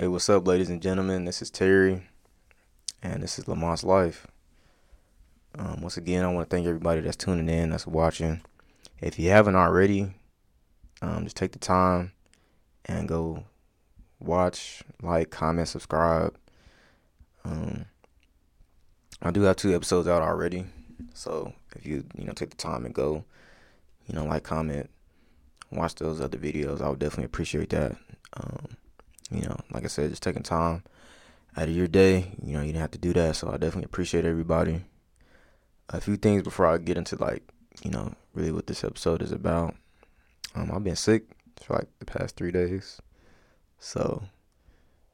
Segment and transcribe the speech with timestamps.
[0.00, 1.24] Hey, what's up, ladies and gentlemen?
[1.24, 2.04] This is Terry,
[3.02, 4.28] and this is Lamont's Life.
[5.58, 8.40] Um, once again, I want to thank everybody that's tuning in, that's watching.
[9.00, 10.14] If you haven't already,
[11.02, 12.12] um, just take the time
[12.84, 13.42] and go
[14.20, 16.38] watch, like, comment, subscribe.
[17.44, 17.86] Um,
[19.20, 20.64] I do have two episodes out already,
[21.12, 23.24] so if you you know take the time and go,
[24.06, 24.90] you know, like, comment,
[25.72, 27.96] watch those other videos, I would definitely appreciate that.
[28.34, 28.76] Um,
[29.30, 30.82] you know, like I said, just taking time
[31.56, 32.32] out of your day.
[32.42, 34.84] You know, you didn't have to do that, so I definitely appreciate everybody.
[35.90, 37.42] A few things before I get into like,
[37.82, 39.74] you know, really what this episode is about.
[40.54, 41.24] Um, I've been sick
[41.62, 43.00] for like the past three days,
[43.78, 44.22] so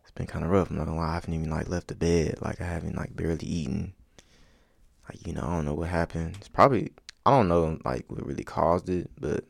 [0.02, 0.70] it's been kind of rough.
[0.70, 2.38] I'm not gonna lie, I haven't even like left the bed.
[2.40, 3.94] Like I haven't like barely eaten.
[5.08, 6.36] Like you know, I don't know what happened.
[6.38, 6.92] It's probably
[7.26, 9.44] I don't know like what really caused it, but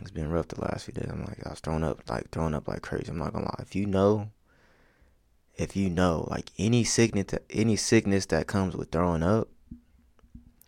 [0.00, 1.08] it's been rough the last few days.
[1.10, 3.10] I'm like, I was throwing up, like throwing up like crazy.
[3.10, 3.62] I'm not gonna lie.
[3.62, 4.30] If you know,
[5.56, 9.48] if you know, like any sickness, any sickness that comes with throwing up,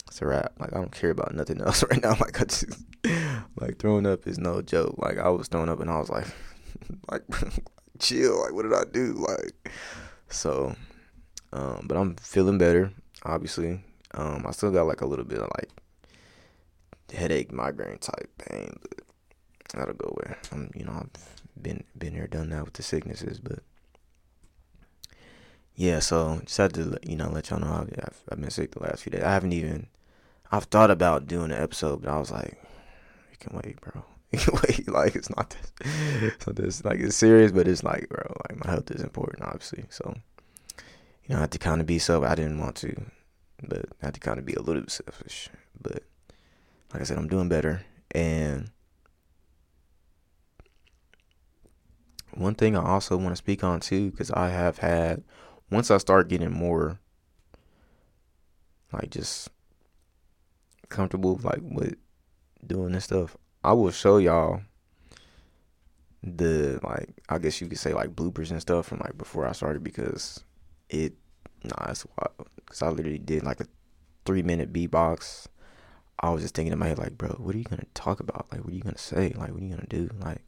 [0.06, 0.52] it's a wrap.
[0.58, 2.16] Like I don't care about nothing else right now.
[2.18, 2.64] Like I just,
[3.60, 4.96] like throwing up is no joke.
[4.98, 6.26] Like I was throwing up and I was like,
[7.10, 7.22] like
[7.98, 8.40] chill.
[8.40, 9.12] Like what did I do?
[9.12, 9.70] Like
[10.30, 10.74] so,
[11.52, 12.92] um, but I'm feeling better.
[13.24, 15.70] Obviously, um, I still got like a little bit of like
[17.12, 19.00] headache, migraine type pain, but
[19.74, 20.36] that'll go away.
[20.52, 23.60] I'm, you know, I've been been here, done that with the sicknesses, but
[25.74, 25.98] yeah.
[26.00, 29.02] So just had to, you know, let y'all know I've, I've been sick the last
[29.02, 29.22] few days.
[29.22, 29.86] I haven't even.
[30.50, 32.58] I've thought about doing an episode, but I was like,
[33.30, 34.04] you can wait, bro.
[34.30, 34.88] You can wait.
[34.92, 36.32] Like it's not this.
[36.46, 36.84] Not this.
[36.84, 38.34] Like it's serious, but it's like, bro.
[38.48, 39.84] Like my health is important, obviously.
[39.88, 40.14] So
[41.28, 42.24] you know, I had to kind of be self.
[42.24, 42.94] I didn't want to,
[43.62, 45.48] but I had to kind of be a little bit selfish.
[45.80, 46.02] But
[46.92, 48.70] like I said, I'm doing better, and
[52.38, 55.22] one thing I also want to speak on too, because I have had
[55.70, 56.98] once I start getting more
[58.92, 59.50] like just
[60.88, 61.96] comfortable like with
[62.66, 64.62] doing this stuff, I will show y'all
[66.22, 69.52] the like I guess you could say like bloopers and stuff from like before I
[69.52, 70.44] started because
[70.88, 71.14] it
[71.64, 73.66] nah that's wild because I literally did like a
[74.24, 75.46] three minute beatbox.
[76.20, 78.46] I was just thinking in my head like, bro, what are you gonna talk about?
[78.50, 79.32] Like, what are you gonna say?
[79.36, 80.10] Like, what are you gonna do?
[80.20, 80.42] Like,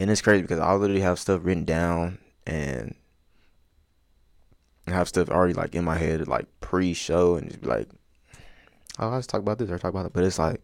[0.00, 2.94] and it's crazy because I literally have stuff written down and
[4.86, 7.88] I have stuff already like in my head like pre-show and just be like,
[8.98, 10.14] oh, let's talk about this or talk about it.
[10.14, 10.62] But it's like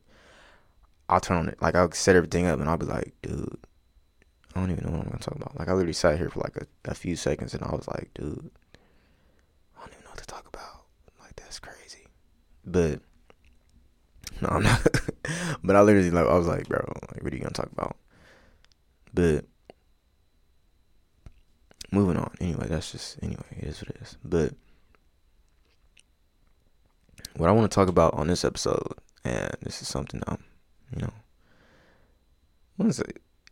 [1.10, 3.58] I'll turn on it, like I'll set everything up and I'll be like, dude,
[4.54, 5.58] I don't even know what I'm gonna talk about.
[5.58, 8.10] Like I literally sat here for like a, a few seconds and I was like,
[8.14, 8.50] dude,
[9.76, 10.86] I don't even know what to talk about.
[11.20, 12.06] Like that's crazy.
[12.64, 13.00] But
[14.40, 14.82] no, I'm not.
[15.62, 16.82] but I literally like I was like, bro,
[17.12, 17.96] like what are you gonna talk about?
[19.16, 19.46] But
[21.90, 22.34] moving on.
[22.38, 24.18] Anyway, that's just anyway, it is what it is.
[24.22, 24.52] But
[27.36, 28.92] what I want to talk about on this episode,
[29.24, 30.44] and this is something I'm,
[30.94, 31.12] you know?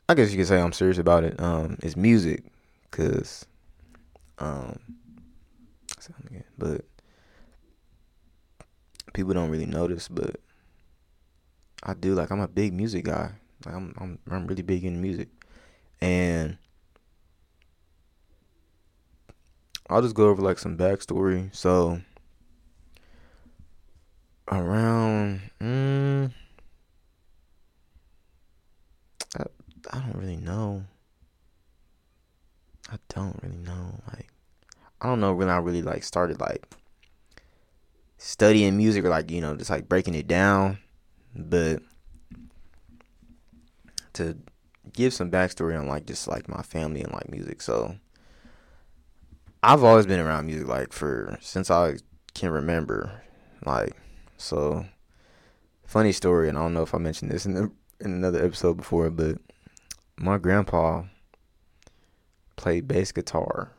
[0.07, 1.41] I guess you could say I'm serious about it.
[1.41, 2.45] Um, is music,
[2.91, 3.47] cause,
[4.39, 4.79] um,
[6.59, 6.85] but
[9.15, 10.37] people don't really notice, but
[11.83, 12.13] I do.
[12.15, 13.33] Like I'm a big music guy.
[13.65, 15.29] Like I'm, I'm, I'm really big in music.
[16.01, 16.59] And
[19.89, 21.55] I'll just go over like some backstory.
[21.55, 22.01] So
[24.51, 26.31] around mm,
[29.39, 29.45] I,
[29.91, 30.85] I don't really know.
[32.91, 34.01] I don't really know.
[34.09, 34.29] Like
[35.01, 36.67] I don't know when I really like started like
[38.19, 40.79] studying music or like, you know, just like breaking it down.
[41.37, 41.83] But
[44.15, 44.37] to
[44.93, 47.63] give some backstory on like just like my family and like music.
[47.63, 47.97] So
[49.63, 51.97] I've always been around music like for since I
[52.35, 53.23] can remember.
[53.65, 53.95] Like
[54.37, 54.85] so
[55.87, 57.71] funny story and I don't know if I mentioned this in the
[58.01, 59.39] in another episode before, but
[60.17, 61.05] my grandpa
[62.57, 63.73] played bass guitar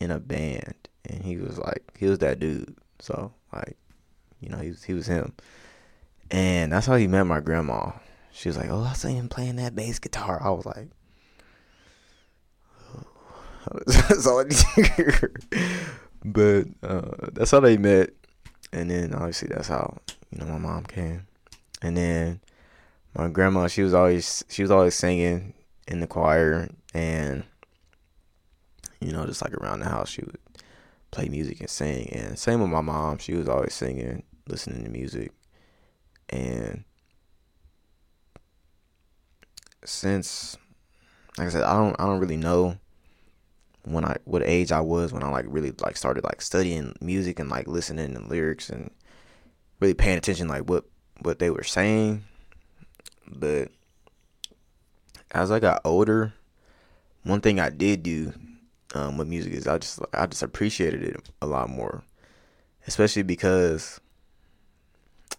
[0.00, 0.74] in a band
[1.04, 2.76] and he was like he was that dude.
[2.98, 3.76] So like
[4.40, 5.34] you know, he was he was him.
[6.30, 7.92] And that's how he met my grandma.
[8.38, 10.90] She was like, "Oh, I seen him playing that bass guitar." I was like,
[12.94, 13.80] oh.
[13.86, 15.34] "That's all I need to hear."
[16.24, 18.10] But uh, that's how they met,
[18.72, 19.98] and then obviously that's how
[20.30, 21.26] you know my mom came,
[21.82, 22.40] and then
[23.12, 23.66] my grandma.
[23.66, 25.54] She was always she was always singing
[25.88, 27.42] in the choir, and
[29.00, 30.38] you know just like around the house she would
[31.10, 32.08] play music and sing.
[32.10, 33.18] And same with my mom.
[33.18, 35.32] She was always singing, listening to music,
[36.28, 36.84] and
[39.84, 40.56] since
[41.36, 42.78] like I said, I don't I don't really know
[43.84, 47.38] when I what age I was when I like really like started like studying music
[47.38, 48.90] and like listening to lyrics and
[49.80, 50.84] really paying attention like what
[51.20, 52.24] what they were saying.
[53.26, 53.70] But
[55.30, 56.32] as I got older,
[57.22, 58.32] one thing I did do
[58.94, 62.02] um, with music is I just I just appreciated it a lot more,
[62.86, 64.00] especially because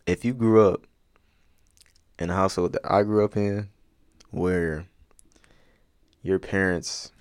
[0.05, 0.85] if you grew up
[2.17, 3.69] in a household that I grew up in,
[4.31, 4.85] where
[6.21, 7.11] your parents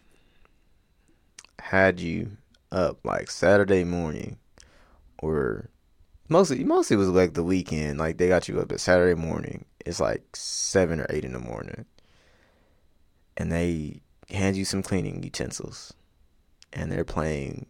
[1.60, 2.36] had you
[2.70, 4.38] up like Saturday morning
[5.22, 5.70] or
[6.28, 9.64] mostly mostly it was like the weekend like they got you up at Saturday morning.
[9.84, 11.86] It's like 7 or 8 in the morning.
[13.36, 15.94] And they hand you some cleaning utensils.
[16.72, 17.66] And they're playing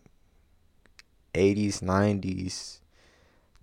[1.35, 2.81] 80s 90s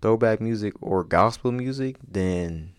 [0.00, 2.72] throwback music or gospel music then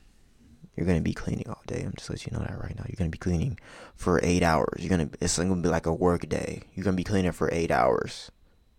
[0.77, 1.81] you're gonna be cleaning all day.
[1.83, 2.85] I'm just letting you know that right now.
[2.87, 3.59] You're gonna be cleaning
[3.95, 4.79] for eight hours.
[4.79, 6.61] You're gonna it's gonna be like a work day.
[6.75, 8.31] You're gonna be cleaning for eight hours.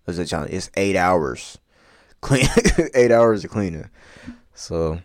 [0.07, 1.59] It's eight hours.
[2.21, 2.49] Clean
[2.95, 3.91] eight hours of cleaning.
[4.55, 5.01] So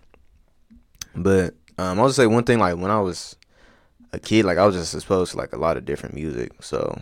[1.16, 3.36] but um I'll just say one thing like when I was
[4.12, 6.52] a kid, like I was just exposed to like a lot of different music.
[6.62, 7.00] So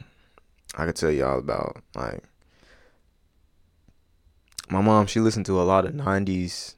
[0.76, 2.24] I could tell y'all about like
[4.70, 6.76] my mom, she listened to a lot of nineties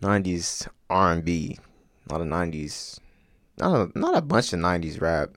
[0.00, 1.58] 90s R&B,
[2.08, 2.98] not a lot of 90s,
[3.58, 5.30] not a, not a bunch of 90s rap.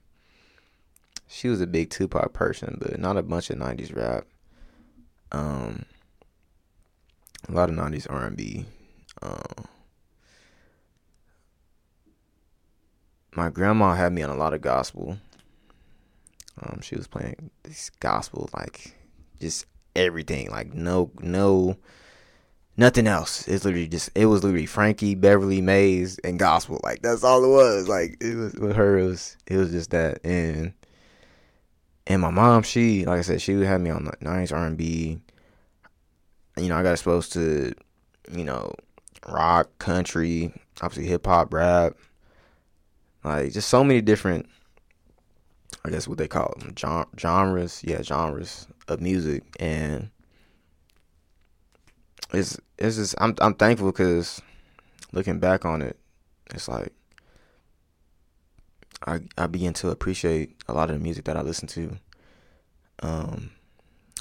[1.28, 4.26] She was a big Tupac person, but not a bunch of 90s rap.
[5.32, 5.86] Um,
[7.48, 8.66] a lot of 90s R&B.
[9.22, 9.66] Um,
[13.36, 15.18] my grandma had me on a lot of gospel.
[16.62, 18.96] Um, she was playing this gospel, like
[19.40, 19.66] just
[19.96, 21.78] everything, like no, no
[22.80, 23.48] nothing else.
[23.48, 26.80] It's literally just it was literally Frankie, Beverly, Maze, and gospel.
[26.84, 27.88] Like that's all it was.
[27.88, 28.98] Like it was with her.
[28.98, 30.20] It was it was just that.
[30.24, 30.74] And
[32.08, 34.66] and my mom, she like I said, she would have me on the nice R
[34.66, 35.20] and B.
[36.58, 37.74] You know, I got exposed to
[38.32, 38.74] you know
[39.28, 41.96] rock, country, obviously hip hop, rap,
[43.24, 44.48] like just so many different.
[45.86, 46.76] I guess what they call them
[47.18, 50.10] genres, yeah, genres of music, and
[52.34, 54.42] it's it's just I'm I'm thankful because
[55.12, 55.98] looking back on it,
[56.54, 56.94] it's like
[59.06, 61.98] I I begin to appreciate a lot of the music that I listen to.
[63.02, 63.52] Um,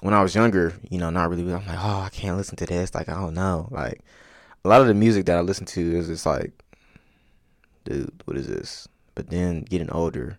[0.01, 1.43] when I was younger, you know, not really.
[1.43, 2.95] I'm like, oh, I can't listen to this.
[2.95, 3.69] Like, I don't know.
[3.71, 4.01] Like,
[4.65, 6.53] a lot of the music that I listen to is just like,
[7.85, 8.87] dude, what is this?
[9.17, 10.39] But then getting older,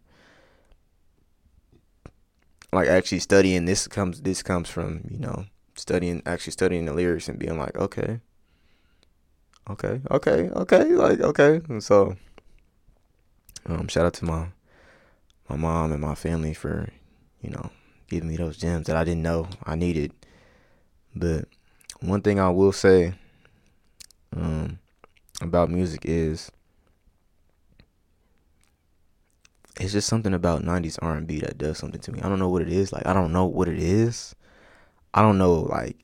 [2.72, 5.46] like actually studying this comes this comes from you know
[5.80, 8.20] studying actually studying the lyrics and being like, okay,
[9.70, 11.62] okay, okay, okay, like okay.
[11.70, 12.16] And so,
[13.66, 14.48] um, shout out to my
[15.48, 16.90] my mom and my family for
[17.42, 17.72] you know
[18.08, 20.12] giving me those gems that I didn't know I needed.
[21.16, 21.46] But
[22.02, 23.14] one thing I will say
[24.36, 24.80] um,
[25.42, 26.52] about music is
[29.80, 32.20] it's just something about 90s R&B that does something to me.
[32.22, 32.92] I don't know what it is.
[32.92, 34.36] Like I don't know what it is.
[35.14, 35.98] I don't know, like,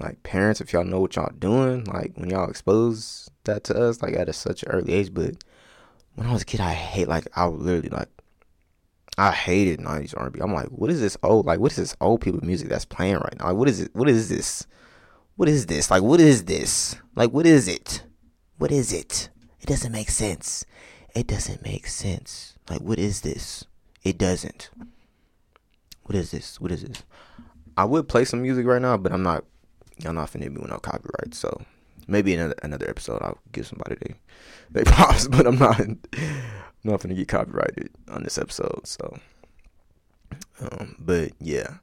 [0.00, 4.02] like parents, if y'all know what y'all doing, like when y'all expose that to us,
[4.02, 5.12] like at a such an early age.
[5.12, 5.42] But
[6.14, 8.08] when I was a kid, I hate, like, I literally like,
[9.18, 10.40] I hated '90s R&B.
[10.40, 13.16] I'm like, what is this old, like, what is this old people music that's playing
[13.16, 13.48] right now?
[13.48, 13.94] Like, what is it?
[13.94, 14.66] What is this?
[15.36, 15.90] What is this?
[15.90, 16.96] Like, what is this?
[17.14, 18.02] Like, what is it?
[18.58, 19.28] What is it?
[19.60, 20.64] It doesn't make sense.
[21.14, 22.54] It doesn't make sense.
[22.68, 23.64] Like, what is this?
[24.02, 24.70] It doesn't.
[26.04, 26.60] What is this?
[26.60, 27.02] What is this?
[27.76, 29.44] I would play some music right now, but I'm not.
[30.04, 31.34] I'm not finna be without copyright.
[31.34, 31.62] So
[32.06, 34.14] maybe another another episode, I'll give somebody they
[34.70, 35.80] they props, but I'm not.
[35.80, 35.98] I'm
[36.84, 38.86] not finna get copyrighted on this episode.
[38.86, 39.18] So,
[40.60, 41.74] um, but yeah,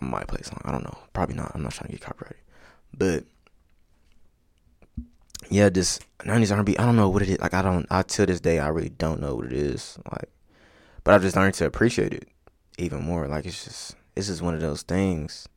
[0.00, 0.60] I might play song.
[0.64, 0.98] I don't know.
[1.12, 1.52] Probably not.
[1.54, 2.42] I'm not trying to get copyrighted,
[2.96, 3.24] but
[5.50, 6.76] yeah, this 90s R&B.
[6.78, 7.38] I don't know what it is.
[7.38, 7.86] Like I don't.
[7.90, 9.98] I till this day, I really don't know what it is.
[10.10, 10.30] Like,
[11.04, 12.28] but I've just learned to appreciate it
[12.76, 13.26] even more.
[13.28, 15.48] Like it's just it's just one of those things.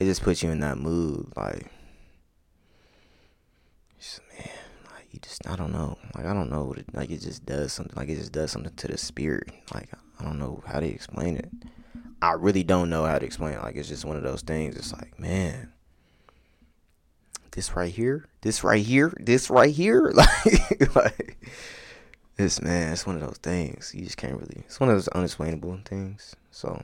[0.00, 1.70] It just puts you in that mood, like,
[4.36, 4.50] man,
[4.92, 7.46] like you just, I don't know, like I don't know what it, like it just
[7.46, 9.52] does something, like it just does something to the spirit.
[9.72, 11.48] Like I don't know how to explain it.
[12.20, 13.62] I really don't know how to explain it.
[13.62, 14.74] Like it's just one of those things.
[14.74, 15.72] It's like, man,
[17.52, 21.38] this right here, this right here, this right here, like, like
[22.36, 22.92] this man.
[22.92, 24.64] It's one of those things you just can't really.
[24.66, 26.34] It's one of those unexplainable things.
[26.50, 26.82] So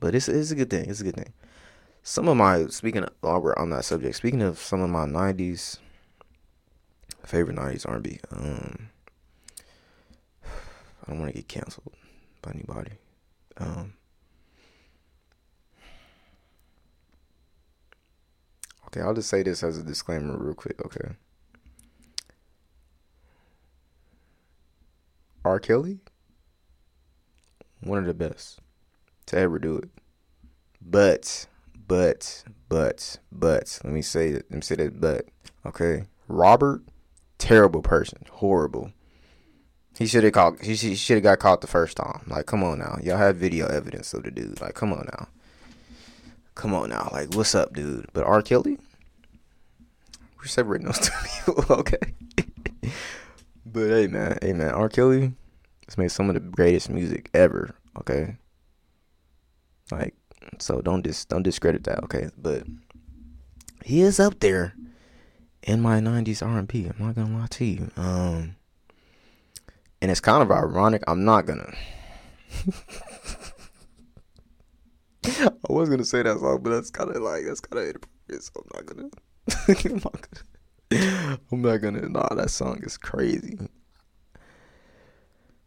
[0.00, 0.88] but it's it's a good thing.
[0.88, 1.32] It's a good thing.
[2.02, 5.06] Some of my speaking of, while we're on that subject, speaking of some of my
[5.06, 5.78] '90s
[7.24, 8.90] favorite '90s R&B, um,
[10.44, 11.94] I don't want to get canceled
[12.42, 12.92] by anybody.
[13.58, 13.94] Um,
[18.86, 20.84] okay, I'll just say this as a disclaimer, real quick.
[20.84, 21.16] Okay.
[25.44, 25.60] R.
[25.60, 26.00] Kelly,
[27.80, 28.60] one of the best
[29.26, 29.88] to ever do it.
[30.80, 31.46] But,
[31.86, 34.46] but, but, but, let me say it.
[34.50, 35.00] Let me say that.
[35.00, 35.26] But,
[35.64, 36.82] okay, Robert,
[37.38, 38.92] terrible person, horrible.
[39.98, 40.60] He should have caught.
[40.60, 42.22] He should have got caught the first time.
[42.26, 44.60] Like, come on now, y'all have video evidence of the dude.
[44.60, 45.28] Like, come on now,
[46.54, 47.08] come on now.
[47.12, 48.06] Like, what's up, dude?
[48.12, 48.42] But R.
[48.42, 48.78] Kelly,
[50.38, 51.64] we're separating those two people.
[51.78, 51.98] okay.
[53.64, 54.88] but hey, man, hey man, R.
[54.90, 55.32] Kelly
[55.86, 57.74] has made some of the greatest music ever.
[57.98, 58.36] Okay.
[59.90, 60.14] Like,
[60.58, 62.02] so don't dis don't discredit that.
[62.04, 62.64] Okay, but
[63.84, 64.74] he is up there
[65.62, 66.86] in my '90s R&B.
[66.86, 67.90] I'm not gonna lie to you.
[67.96, 68.56] Um
[70.02, 71.02] and it's kind of ironic.
[71.08, 71.72] I'm not gonna.
[75.24, 78.42] I was gonna say that song, but that's kind of like that's kind of inappropriate.
[78.42, 79.08] So I'm not gonna.
[79.90, 81.38] I'm not gonna.
[81.50, 82.08] I'm not gonna.
[82.08, 83.58] Nah, that song is crazy.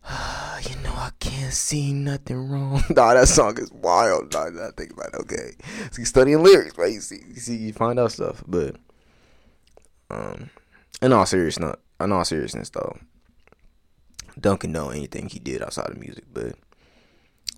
[0.69, 2.83] you know I can't see nothing wrong.
[2.89, 4.33] nah, that song is wild.
[4.33, 5.15] Nah, I think about it.
[5.21, 5.51] Okay,
[5.91, 6.91] so studying lyrics, right?
[6.91, 8.75] You see, you see, you find out stuff, but
[10.09, 10.49] um,
[11.01, 12.97] in all seriousness, in all seriousness though,
[14.39, 16.55] don't condone anything he did outside of music, but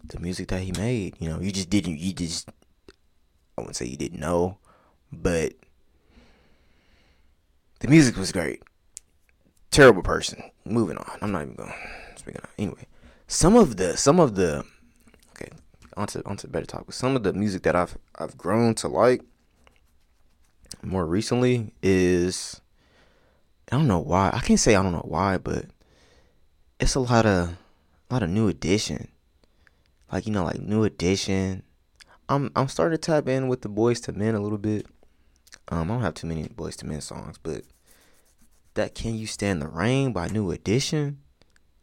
[0.03, 2.49] the music that he made, you know, you just didn't, you just,
[3.57, 4.57] I wouldn't say you didn't know,
[5.11, 5.53] but
[7.79, 8.63] the music was great.
[9.71, 10.43] Terrible person.
[10.65, 11.17] Moving on.
[11.21, 11.73] I'm not even going.
[12.15, 12.87] Speaking of, anyway,
[13.27, 14.65] some of the, some of the,
[15.31, 15.49] okay,
[15.97, 16.91] onto onto better talk.
[16.93, 19.21] Some of the music that I've I've grown to like
[20.83, 22.61] more recently is,
[23.71, 24.31] I don't know why.
[24.33, 25.65] I can't say I don't know why, but
[26.79, 29.09] it's a lot of a lot of new edition.
[30.11, 31.63] Like you know, like new edition.
[32.27, 34.87] I'm I'm starting to tap in with the Boyz II Men a little bit.
[35.69, 37.63] Um, I don't have too many Boyz II Men songs, but
[38.73, 41.19] that "Can You Stand the Rain" by New Edition.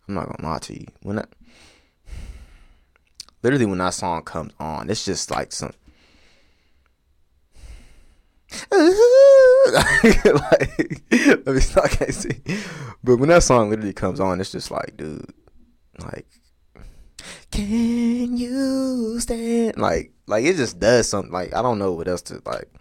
[0.08, 0.86] I'm not gonna lie to you.
[1.02, 1.28] When that,
[3.42, 5.72] literally, when that song comes on, it's just like some.
[8.72, 10.24] like,
[11.10, 11.84] let me stop.
[11.84, 12.40] I can't see.
[13.04, 15.26] But when that song literally comes on, it's just like, dude,
[16.00, 16.26] like,
[17.50, 19.76] can you stand?
[19.76, 21.32] Like, like it just does something.
[21.32, 22.72] Like, I don't know what else to like.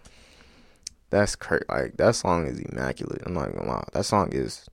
[1.09, 1.63] That's crazy.
[1.69, 3.23] Like that song is immaculate.
[3.25, 3.83] I'm not gonna lie.
[3.93, 4.65] That song is.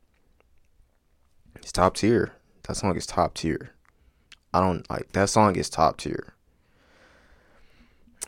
[1.57, 2.33] It's top tier.
[2.65, 3.71] That song is top tier.
[4.53, 6.35] I don't like that song is top tier.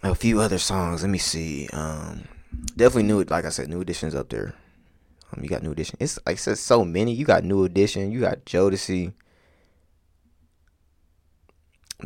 [0.03, 1.03] A few other songs.
[1.03, 1.69] Let me see.
[1.73, 2.29] Um,
[2.77, 3.23] definitely new.
[3.25, 4.55] Like I said, new editions up there.
[5.33, 5.97] Um, you got new edition.
[6.01, 7.13] It's like said, so many.
[7.13, 8.13] You got new edition.
[8.13, 9.13] You got Jodeci.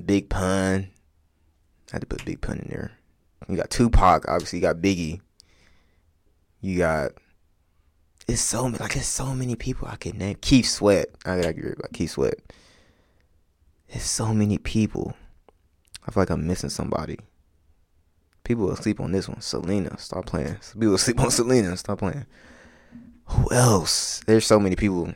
[0.05, 0.91] Big Pun.
[1.89, 2.93] I had to put Big Pun in there.
[3.49, 4.29] You got Tupac.
[4.29, 5.21] Obviously, you got Biggie.
[6.61, 7.13] You got.
[8.31, 10.37] It's so many, like it's so many people I can name.
[10.41, 11.09] Keith Sweat.
[11.27, 12.35] I gotta agree about Keith Sweat.
[13.89, 15.15] There's so many people.
[16.07, 17.19] I feel like I'm missing somebody.
[18.45, 19.41] People will sleep on this one.
[19.41, 20.59] Selena, stop playing.
[20.75, 22.25] People will sleep on Selena, stop playing.
[23.25, 24.21] Who else?
[24.29, 25.13] There's so many people.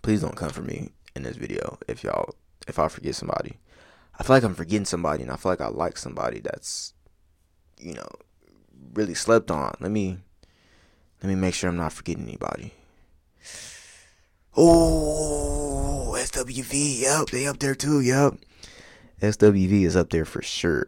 [0.00, 2.32] Please don't come for me in this video if y'all
[2.68, 3.56] if I forget somebody.
[4.16, 6.94] I feel like I'm forgetting somebody and I feel like I like somebody that's
[7.76, 8.08] you know
[8.94, 9.74] really slept on.
[9.80, 10.18] Let me
[11.22, 12.74] let me make sure I'm not forgetting anybody.
[14.56, 18.34] Oh, SWV, yep, they up there too, yep.
[19.20, 20.86] SWV is up there for sure.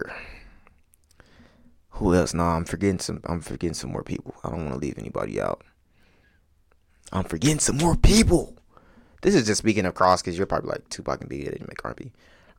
[2.01, 2.33] Who else?
[2.33, 3.21] Nah, I'm forgetting some.
[3.25, 4.33] I'm forgetting some more people.
[4.43, 5.61] I don't want to leave anybody out.
[7.11, 8.57] I'm forgetting some more people.
[9.21, 11.45] This is just speaking of cross because you're probably like Tupac and Biggie.
[11.45, 12.11] Didn't make R&B.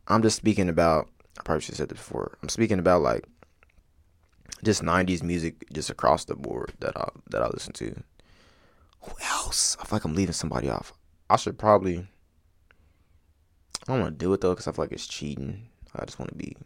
[0.07, 1.09] I'm just speaking about.
[1.39, 2.39] I probably should have said this before.
[2.43, 3.25] I'm speaking about like
[4.63, 8.03] just '90s music, just across the board that I that I listen to.
[9.03, 9.77] Who else?
[9.81, 10.93] I feel like I'm leaving somebody off.
[11.29, 12.07] I should probably.
[13.89, 15.69] I don't want to do it though because I feel like it's cheating.
[15.95, 16.57] I just want to be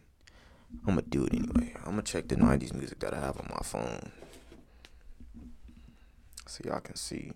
[0.87, 1.73] I'm gonna do it anyway.
[1.79, 4.11] I'm gonna check the '90s music that I have on my phone,
[6.45, 7.31] so y'all can see,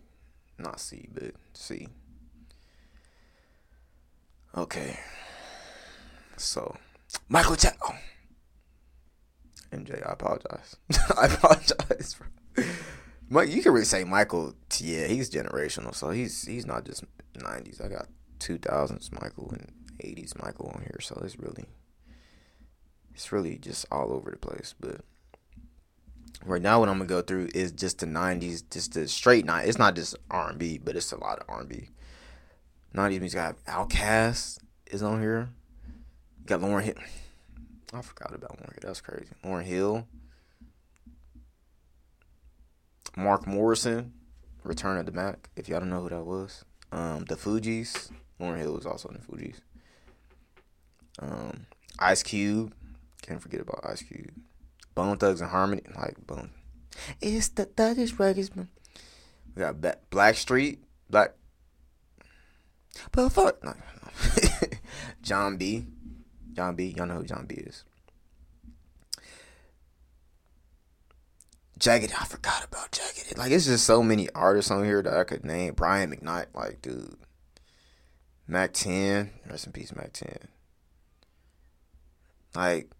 [0.57, 1.87] not see, but see.
[4.55, 4.99] Okay,
[6.37, 6.75] so
[7.29, 7.79] Michael Jackson.
[7.89, 7.95] Oh.
[9.71, 10.75] MJ, I apologize.
[11.17, 12.17] I apologize.
[13.29, 14.53] Mike, you can really say Michael.
[14.79, 17.83] Yeah, he's generational, so he's he's not just '90s.
[17.83, 18.07] I got
[18.39, 19.71] 2000s Michael and
[20.03, 21.65] '80s Michael on here, so it's really
[23.13, 24.75] it's really just all over the place.
[24.77, 25.01] But
[26.45, 29.69] right now, what I'm gonna go through is just the '90s, just the straight night.
[29.69, 31.89] It's not just R&B, but it's a lot of R&B.
[32.93, 33.39] '90s music.
[33.39, 35.49] I have Outkast is on here.
[36.41, 36.95] You got Lauryn Hill.
[37.93, 38.81] I forgot about Lauryn Hill.
[38.83, 39.31] That's crazy.
[39.43, 40.07] Lauryn Hill.
[43.17, 44.13] Mark Morrison,
[44.63, 45.49] Return of the Mack.
[45.55, 48.11] If y'all don't know who that was, um, the Fugees.
[48.39, 49.57] Lauryn Hill was also in the Fugees.
[51.19, 51.65] Um,
[51.99, 52.73] Ice Cube.
[53.21, 54.31] Can't forget about Ice Cube.
[54.95, 55.83] Bone Thugs-n-Harmony.
[55.95, 56.51] Like Bone.
[57.21, 58.49] It's the thuggish ruggish.
[59.55, 59.75] We got
[60.09, 60.79] Blackstreet.
[61.09, 61.33] Black.
[63.11, 63.63] But fuck.
[63.63, 63.73] No.
[65.21, 65.85] Jon B.
[66.53, 66.93] Jon B.
[66.97, 67.83] Y'all know who Jon B is.
[71.77, 72.13] Jagged.
[72.19, 73.37] I forgot about Jagged.
[73.37, 75.73] Like it's just so many artists on here that I could name.
[75.73, 76.47] Brian McKnight.
[76.53, 77.15] Like dude.
[78.47, 79.31] Mack 10.
[79.49, 80.37] Rest in peace, Mack 10.
[82.55, 82.91] Like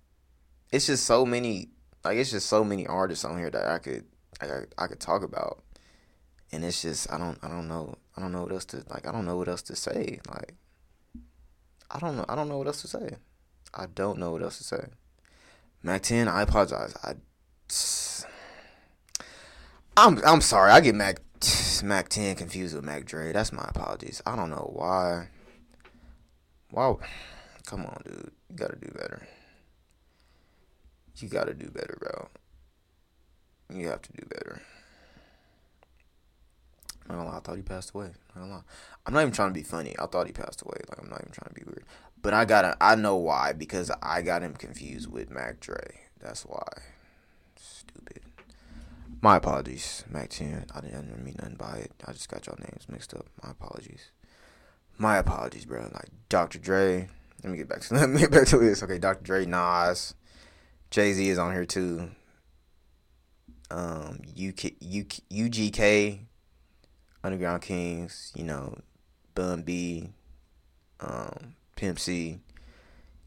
[0.71, 1.69] it's just so many.
[2.03, 4.05] Like it's just so many artists on here that I could
[4.41, 5.63] I, I could talk about.
[6.51, 9.07] And it's just I don't I don't know I don't know what else to like
[9.07, 10.55] I don't know what else to say like
[11.89, 13.17] I don't know I don't know what else to say
[13.73, 14.85] I don't know what else to say.
[15.83, 16.95] Mack 10 I apologize.
[17.03, 17.15] I
[19.97, 20.71] I'm I'm sorry.
[20.71, 21.21] I get Mac
[21.83, 23.31] Mack 10 confused with Mac Dre.
[23.31, 24.21] That's my apologies.
[24.25, 25.29] I don't know why.
[26.69, 26.95] Why
[27.65, 28.31] come on dude.
[28.49, 29.27] You gotta do better.
[31.17, 32.29] You gotta do better bro.
[33.73, 34.61] You have to do better.
[37.09, 38.11] I'm not I thought he passed away.
[38.35, 38.63] I'm not,
[39.05, 39.95] I'm not even trying to be funny.
[39.99, 40.77] I thought he passed away.
[40.89, 41.83] Like I'm not even trying to be weird.
[42.21, 46.01] But I got I know why because I got him confused with Mac Dre.
[46.19, 46.67] That's why.
[47.55, 48.21] Stupid.
[49.21, 50.65] My apologies, Mack 10.
[50.73, 51.91] I didn't, I didn't mean nothing by it.
[52.07, 53.27] I just got y'all names mixed up.
[53.43, 54.11] My apologies.
[54.97, 55.81] My apologies, bro.
[55.93, 56.59] Like Dr.
[56.59, 57.09] Dre.
[57.43, 58.83] Let me get back to let me get back to this.
[58.83, 59.23] Okay, Dr.
[59.23, 60.13] Dre, Nas,
[60.91, 62.11] Jay Z is on here too.
[63.71, 66.19] Um, UK, UK, UGK,
[67.23, 68.77] Underground Kings, you know,
[69.33, 70.09] Bun B,
[70.99, 72.37] um, Pimp C,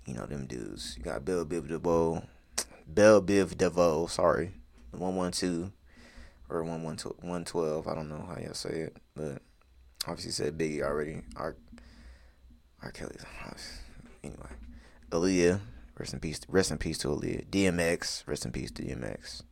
[0.07, 0.95] you know, them dudes.
[0.97, 2.23] You got Bell Biv DeVoe,
[2.87, 4.53] Bell Biv DeVoe, sorry,
[4.93, 5.73] 112
[6.49, 9.43] or 112, I don't know how y'all say it, but
[10.07, 11.23] obviously said Biggie already.
[11.35, 11.57] R,
[12.81, 12.93] R.
[12.93, 13.17] Kelly,
[14.23, 14.39] anyway.
[15.11, 15.59] Aaliyah,
[15.99, 17.47] rest in peace, rest in peace to Aaliyah.
[17.47, 19.43] DMX, rest in peace to DMX.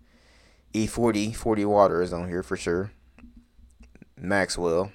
[0.74, 2.92] E40, 40 Water is on here for sure.
[4.16, 4.92] Maxwell.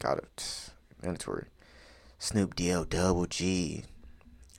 [0.00, 0.70] Got it.
[1.04, 1.46] Mandatory.
[2.18, 3.84] Snoop DL Double G.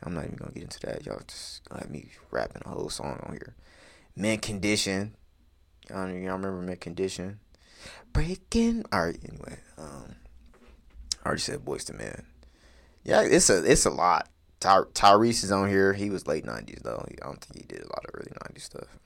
[0.03, 1.05] I'm not even gonna get into that.
[1.05, 3.55] Y'all just gonna have me rapping a whole song on here.
[4.15, 5.15] Mint Condition.
[5.89, 7.39] Y'all, y'all remember Mint Condition?
[8.13, 8.85] Breaking.
[8.91, 9.19] All right.
[9.27, 10.15] Anyway, um,
[11.23, 12.25] I already said Boyz II Men.
[13.03, 14.29] Yeah, it's a it's a lot.
[14.59, 15.93] Ty- Tyrese is on here.
[15.93, 17.05] He was late '90s though.
[17.07, 18.99] I don't think he did a lot of early '90s stuff.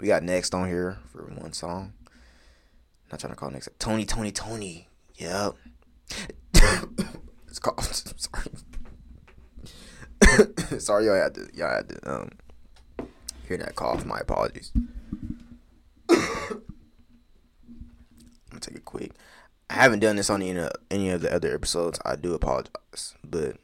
[0.00, 1.92] We got next on here for one song.
[3.10, 3.68] Not trying to call next.
[3.78, 4.88] Tony, Tony, Tony.
[5.16, 5.54] Yep.
[7.66, 7.84] Called.
[10.22, 10.80] Sorry.
[10.80, 11.48] Sorry, y'all had to.
[11.54, 12.30] Y'all had to um
[13.48, 14.04] hear that cough.
[14.04, 14.72] My apologies.
[16.08, 16.62] I'm
[18.50, 19.12] gonna take it quick.
[19.68, 21.98] I haven't done this on any of, any of the other episodes.
[22.04, 23.56] I do apologize, but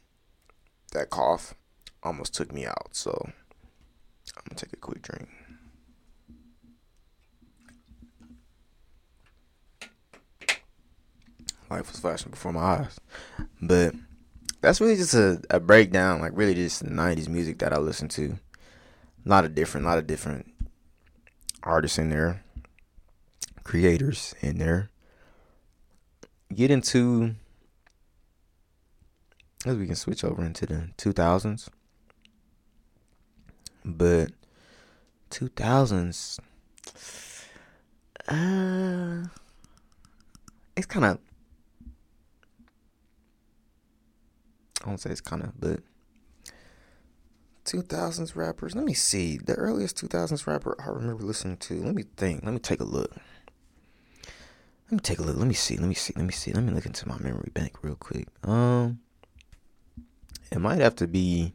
[0.92, 1.54] that cough
[2.02, 2.88] almost took me out.
[2.90, 5.28] So I'm gonna take a quick drink.
[11.72, 13.00] Life was flashing before my eyes.
[13.60, 13.94] But
[14.60, 18.38] that's really just a, a breakdown, like really just '90s music that I listen to.
[19.24, 20.52] A lot of different, a lot of different
[21.62, 22.44] artists in there,
[23.64, 24.90] creators in there.
[26.54, 27.34] Get into
[29.64, 31.68] as we can switch over into the 2000s,
[33.84, 34.32] but
[35.30, 36.38] 2000s,
[38.28, 39.28] uh,
[40.76, 41.18] it's kind of
[44.84, 45.80] I won't say it's kind of, but
[47.64, 48.74] 2000s rappers.
[48.74, 49.38] Let me see.
[49.38, 51.82] The earliest 2000s rapper I remember listening to.
[51.82, 52.44] Let me think.
[52.44, 53.12] Let me take a look.
[54.90, 55.36] Let me take a look.
[55.36, 55.76] Let me see.
[55.76, 56.12] Let me see.
[56.16, 56.52] Let me see.
[56.52, 58.28] Let me look into my memory bank real quick.
[58.44, 59.00] Um,
[60.50, 61.54] it might have to be.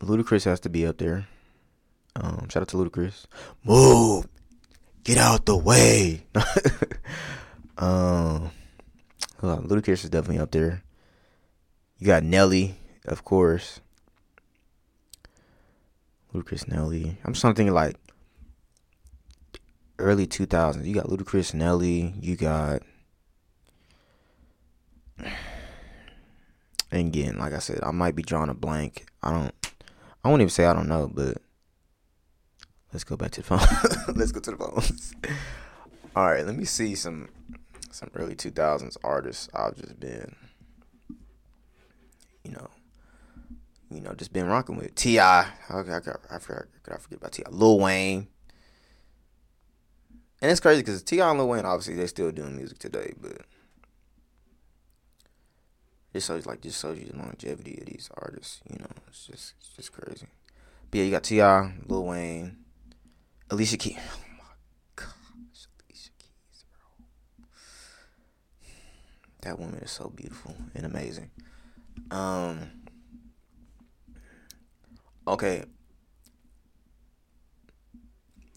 [0.00, 1.26] Ludacris has to be up there.
[2.16, 3.26] Um, shout out to Ludacris.
[3.64, 4.26] Move,
[5.04, 6.24] get out the way.
[7.78, 8.50] um,
[9.40, 10.82] Hold on, Ludacris is definitely up there.
[11.98, 13.80] You got Nelly, of course.
[16.34, 17.18] Ludacris, Nelly.
[17.24, 17.96] I'm something like
[19.98, 20.84] early 2000s.
[20.84, 22.14] You got Ludacris, Nelly.
[22.20, 22.82] You got.
[26.90, 29.06] And again, like I said, I might be drawing a blank.
[29.22, 29.54] I don't.
[30.24, 31.38] I won't even say I don't know, but
[32.92, 34.14] let's go back to the phone.
[34.16, 35.14] let's go to the phones.
[36.16, 37.28] All right, let me see some
[37.90, 40.34] some early 2000s artists I've just been,
[42.44, 42.68] you know,
[43.90, 45.22] you know, just been rocking with T.I.
[45.22, 45.96] I, I, I,
[46.30, 47.48] I forgot, I forget about T.I.
[47.50, 48.28] Lil Wayne.
[50.40, 51.28] And it's crazy because T.I.
[51.28, 53.42] and Lil Wayne, obviously, they still doing music today, but
[56.14, 58.60] it shows like just shows you the longevity of these artists.
[58.70, 60.26] You know, it's just it's just crazy.
[60.90, 62.56] But yeah, you got T.I., Lil Wayne,
[63.50, 63.96] Alicia Keys.
[63.98, 64.44] Oh my
[64.96, 67.46] gosh, Alicia Keys, bro.
[69.42, 71.30] That woman is so beautiful and amazing.
[72.10, 72.70] Um.
[75.26, 75.64] Okay.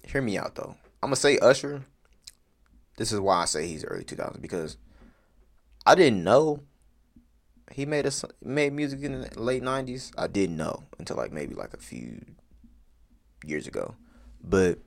[0.05, 0.75] Hear me out though.
[1.03, 1.85] I'm gonna say Usher.
[2.97, 4.77] This is why I say he's early 2000s because
[5.85, 6.61] I didn't know
[7.71, 8.11] he made a
[8.43, 10.11] made music in the late 90s.
[10.17, 12.21] I didn't know until like maybe like a few
[13.45, 13.95] years ago.
[14.43, 14.79] But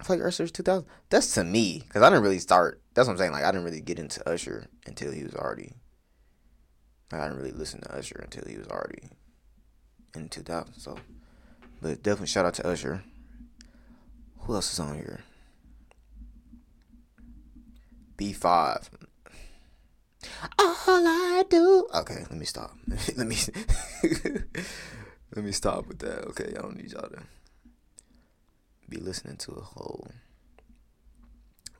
[0.00, 0.86] I like Usher's 2000.
[1.10, 2.80] That's to me because I didn't really start.
[2.94, 3.32] That's what I'm saying.
[3.32, 5.74] Like I didn't really get into Usher until he was already.
[7.12, 9.10] I didn't really listen to Usher until he was already
[10.14, 10.74] in 2000.
[10.74, 10.96] So,
[11.82, 13.02] but definitely shout out to Usher.
[14.40, 15.20] Who else is on here?
[18.16, 18.88] B5.
[20.58, 21.88] All I do.
[21.94, 22.76] Okay, let me stop.
[23.16, 23.36] let me
[25.34, 26.26] let me stop with that.
[26.28, 27.22] Okay, I don't need y'all to
[28.90, 30.08] be listening to a whole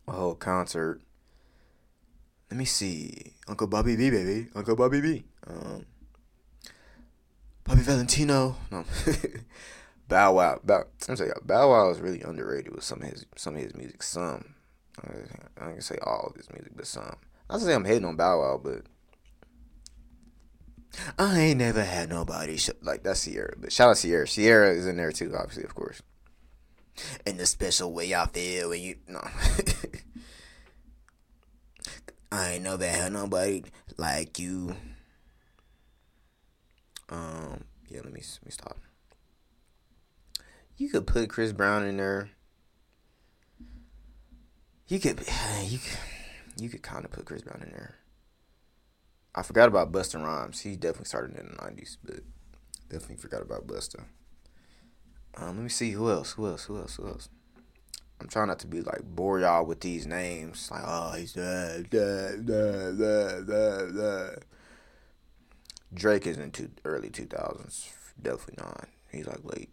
[0.08, 1.02] a whole concert.
[2.50, 3.34] Let me see.
[3.46, 4.48] Uncle Bobby B, baby.
[4.54, 5.24] Uncle Bobby B.
[5.46, 5.86] Um,
[7.64, 8.56] Bobby Valentino.
[8.70, 8.84] No.
[10.08, 10.60] Bow Wow.
[10.64, 13.74] Bow, I'm saying Bow Wow is really underrated with some of his some of his
[13.74, 14.02] music.
[14.02, 14.54] Some.
[15.02, 17.16] I can say all of his music, but some.
[17.50, 18.82] To say I'm hating on Bow Wow, but
[21.18, 23.54] I ain't never had nobody sh- like that's Ciara.
[23.56, 24.26] But shout out Ciara.
[24.26, 26.02] Ciara is in there too, obviously, of course.
[27.26, 29.20] In the special way I feel when you no.
[32.32, 33.64] I ain't never had nobody
[33.96, 34.76] like you.
[37.08, 38.78] Um, yeah, let me let me stop.
[40.76, 42.30] You could put Chris Brown in there.
[44.86, 45.20] You could,
[45.64, 45.98] you could,
[46.62, 47.96] you could kind of put Chris Brown in there.
[49.34, 50.60] I forgot about Busta Rhymes.
[50.60, 52.20] He definitely started in the '90s, but
[52.88, 54.04] definitely forgot about Busta.
[55.36, 56.32] Um, let me see who else.
[56.32, 56.64] Who else?
[56.64, 56.96] Who else?
[56.96, 57.28] Who else?
[58.20, 60.68] I'm trying not to be like bore y'all with these names.
[60.70, 64.42] Like, oh, he's that, that, that, that, that, that.
[65.92, 67.88] Drake is in two, early 2000s.
[68.20, 68.88] Definitely not.
[69.10, 69.70] He's like late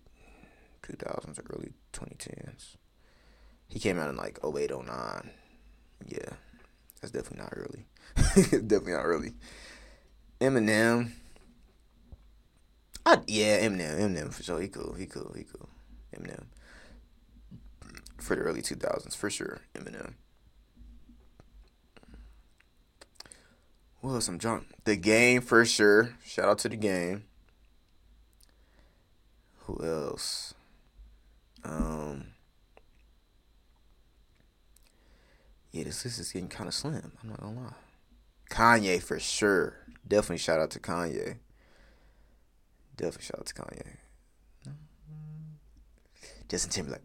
[0.83, 2.75] 2000s, early 2010s.
[3.67, 5.29] He came out in like 08, 09.
[6.07, 6.19] Yeah,
[7.01, 7.85] that's definitely not early.
[8.67, 9.33] definitely not early.
[10.39, 11.11] Eminem.
[13.07, 14.59] I, yeah, Eminem, Eminem for sure.
[14.59, 15.69] He cool, he cool, he cool.
[16.13, 16.43] Eminem
[18.17, 19.61] for the early 2000s for sure.
[19.73, 20.15] Eminem.
[24.01, 24.27] What else?
[24.27, 24.67] I'm drunk.
[24.83, 26.15] The game for sure.
[26.25, 27.23] Shout out to the game.
[29.59, 30.53] Who else?
[31.63, 32.33] Um.
[35.71, 37.13] Yeah, this list is getting kind of slim.
[37.23, 37.73] I'm not gonna lie.
[38.49, 39.77] Kanye for sure.
[40.05, 41.37] Definitely shout out to Kanye.
[42.97, 43.97] Definitely shout out to Kanye.
[46.49, 47.01] Justin Timberlake.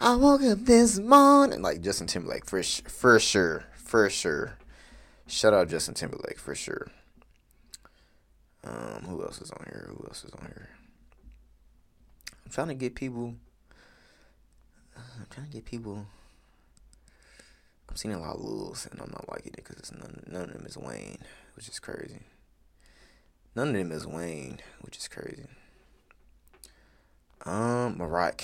[0.00, 4.58] I woke up this morning like Justin Timberlake for for sure, for sure.
[5.26, 6.88] Shout out Justin Timberlake for sure.
[8.64, 9.90] Um, who else is on here?
[9.90, 10.70] Who else is on here?
[12.44, 13.34] I'm trying to get people.
[14.96, 16.06] I'm trying to get people.
[17.88, 20.52] I'm seeing a lot of Lulz, and I'm not liking it because none, none of
[20.54, 21.18] them is Wayne,
[21.54, 22.20] which is crazy.
[23.54, 25.46] None of them is Wayne, which is crazy.
[27.44, 28.34] Um, Mariah,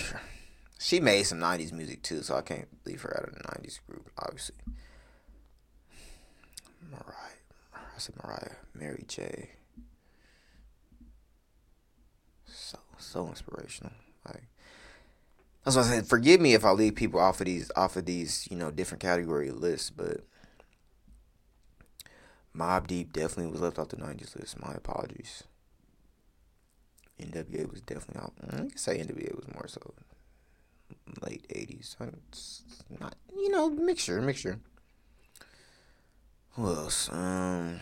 [0.79, 3.81] she made some '90s music too, so I can't leave her out of the '90s
[3.87, 4.57] group, obviously.
[6.90, 7.35] Mariah,
[7.75, 9.51] I said Mariah, Mary J.
[12.47, 13.93] So so inspirational.
[14.27, 14.45] Like
[15.64, 16.07] that's what I said.
[16.07, 19.03] Forgive me if I leave people off of these off of these you know different
[19.03, 20.25] category lists, but
[22.57, 24.61] Mobb Deep definitely was left off the '90s list.
[24.61, 25.45] My apologies.
[27.21, 28.33] NWA was definitely out.
[28.43, 29.95] I can say NWA was more so
[31.23, 31.97] late '80s.
[32.29, 32.62] It's
[33.01, 34.61] not you know mixture mixture.
[36.53, 37.11] Who else?
[37.12, 37.81] Um,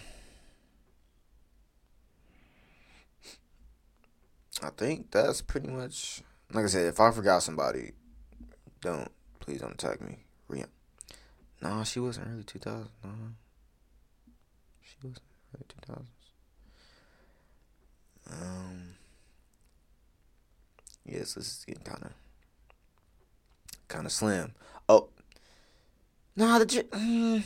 [4.63, 6.23] I think that's pretty much.
[6.53, 7.93] Like I said, if I forgot somebody,
[8.81, 10.25] don't please don't attack me.
[10.49, 10.67] Rhea.
[11.61, 12.89] Nah, she wasn't early 2000s.
[13.05, 13.11] Nah.
[15.05, 15.17] Was
[15.55, 16.07] early 2000s.
[18.31, 18.95] Um.
[21.05, 22.13] Yes, this is getting kind of
[23.89, 24.55] kind of slim.
[24.89, 25.09] Oh.
[26.37, 26.65] Nah, the.
[26.67, 27.43] Mm,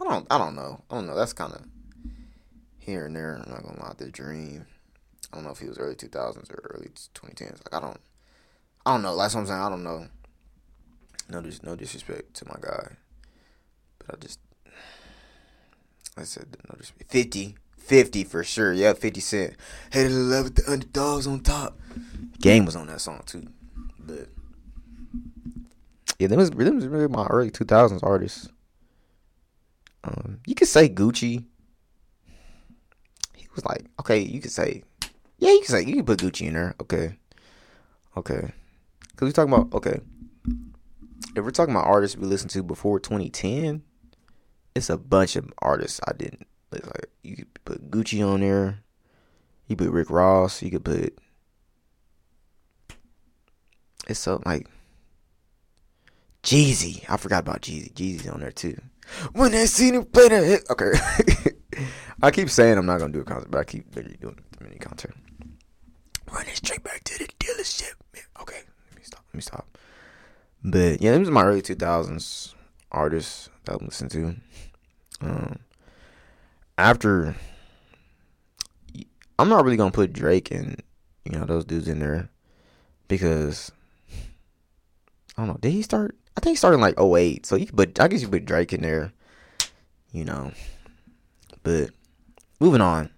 [0.00, 0.82] I don't I don't know.
[0.90, 1.16] I don't know.
[1.16, 1.62] That's kind of
[2.78, 3.34] here and there.
[3.34, 3.94] I'm not gonna lie.
[3.96, 4.66] The dream.
[5.32, 7.62] I don't know if he was early 2000s or early 2010s.
[7.64, 8.00] Like I don't,
[8.84, 9.16] I don't know.
[9.16, 9.60] That's what I'm saying.
[9.60, 10.06] I don't know.
[11.30, 12.96] No, dis- no disrespect to my guy,
[13.98, 14.40] but I just,
[16.16, 17.10] I said no disrespect.
[17.10, 18.72] 50, 50 for sure.
[18.72, 19.54] Yeah, 50 Cent.
[19.90, 21.78] Hey, the love with the underdogs on top.
[22.40, 23.48] Game was on that song too,
[23.98, 24.28] but
[26.18, 28.48] yeah, them was them was really my early 2000s artists.
[30.04, 31.44] Um, you could say Gucci.
[33.36, 34.82] He was like, okay, you could say,
[35.38, 36.74] yeah, you could say you can put Gucci in there.
[36.80, 37.16] Okay,
[38.16, 38.52] okay,
[39.10, 40.00] because we're talking about okay.
[41.34, 43.82] If we're talking about artists we listened to before 2010,
[44.74, 46.46] it's a bunch of artists I didn't.
[46.70, 48.78] Like you could put Gucci on there.
[49.68, 50.62] You put Rick Ross.
[50.62, 51.18] You could put.
[54.08, 54.66] It's so like.
[56.42, 57.04] Jeezy.
[57.08, 57.92] I forgot about Jeezy.
[57.92, 58.76] Jeezy's on there too.
[59.32, 60.66] When I seen him play that hit.
[60.70, 60.92] Okay.
[62.22, 64.64] I keep saying I'm not gonna do a concert, but I keep literally doing the
[64.64, 65.14] mini concert.
[66.30, 67.94] Running straight back to the dealership.
[68.40, 69.24] Okay, let me stop.
[69.28, 69.78] Let me stop.
[70.64, 72.54] But yeah, these are my early 2000s
[72.90, 75.26] artists that I'm listening to.
[75.26, 75.58] Um,
[76.78, 77.36] after,
[79.38, 80.82] I'm not really gonna put Drake and
[81.24, 82.28] you know those dudes in there
[83.08, 83.70] because
[85.36, 85.58] I don't know.
[85.60, 86.16] Did he start?
[86.36, 87.46] I think he started like 08.
[87.46, 89.12] So you could put, I guess you put Drake in there,
[90.12, 90.52] you know.
[91.62, 91.90] But
[92.60, 93.10] moving on.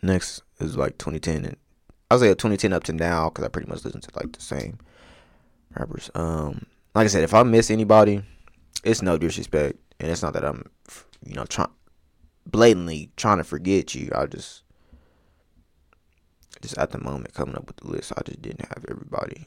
[0.00, 1.56] Next is like 2010 and
[2.10, 4.40] I was like 2010 up to now because I pretty much listen to like the
[4.40, 4.78] same
[5.76, 6.10] rappers.
[6.14, 8.22] Um, like I said, if I miss anybody,
[8.84, 10.70] it's no disrespect, and it's not that I'm,
[11.24, 11.68] you know, trying
[12.46, 14.10] blatantly trying to forget you.
[14.14, 14.62] I just,
[16.62, 19.46] just at the moment coming up with the list, I just didn't have everybody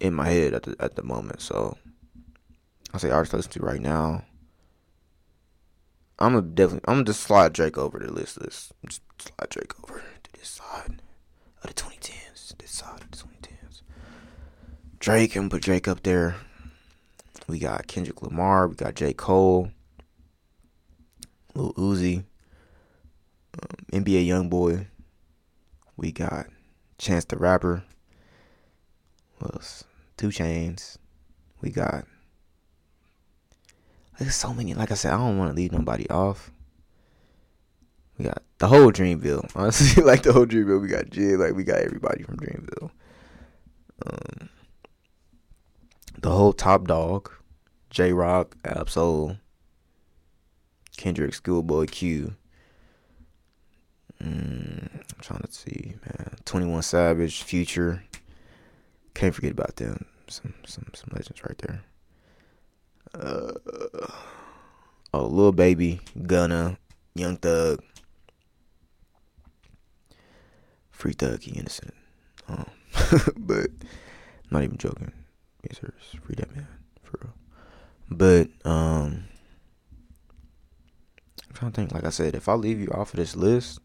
[0.00, 1.40] in my head at the at the moment.
[1.40, 1.76] So
[2.92, 4.24] I say artists listen to right now.
[6.18, 8.40] I'm gonna definitely I'm gonna just slide Drake over the list.
[8.40, 11.02] List just slide Drake over to this side
[11.62, 12.56] of the 2010s.
[12.58, 13.82] This side of the 2010s.
[14.98, 16.36] Drake and put Drake up there.
[17.48, 18.68] We got Kendrick Lamar.
[18.68, 19.70] We got J Cole.
[21.54, 22.24] Lil Uzi.
[23.62, 24.86] Um, NBA YoungBoy.
[25.96, 26.46] We got
[26.98, 27.84] Chance the Rapper.
[29.38, 29.84] What else?
[30.16, 30.96] 2 Chainz.
[31.60, 32.04] We got.
[34.18, 34.74] There's so many.
[34.74, 36.50] Like I said, I don't want to leave nobody off.
[38.18, 39.50] We got the whole Dreamville.
[39.56, 40.80] Honestly, like the whole Dreamville.
[40.80, 41.38] We got Jid.
[41.38, 42.90] Like we got everybody from Dreamville.
[44.06, 44.48] Um,
[46.20, 47.30] the whole Top Dawg,
[47.90, 49.36] Jay Rock, Ab-Soul,
[50.96, 52.34] Kendrick, Schoolboy Q.
[54.22, 56.36] Mm, I'm trying to see, man.
[56.44, 58.02] Twenty One Savage, Future.
[59.14, 60.06] Can't forget about them.
[60.28, 61.82] Some some some legends right there.
[63.12, 63.52] Uh,
[65.12, 66.78] oh, Lil Baby, Gunna,
[67.14, 67.80] Young Thug,
[70.90, 71.94] Free Thug, he innocent.
[72.48, 72.66] Um,
[73.36, 73.68] but
[74.50, 75.12] not even joking.
[75.70, 75.78] Yes.
[76.22, 76.66] Free that man
[77.02, 77.34] for real.
[78.10, 79.24] But um,
[81.48, 81.92] I'm trying to think.
[81.92, 83.80] Like I said, if I leave you off of this list,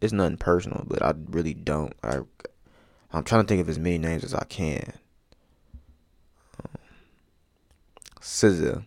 [0.00, 0.84] it's nothing personal.
[0.86, 1.94] But I really don't.
[2.02, 2.20] I
[3.12, 4.94] I'm trying to think of as many names as I can.
[6.64, 6.80] Um,
[8.20, 8.84] SZA.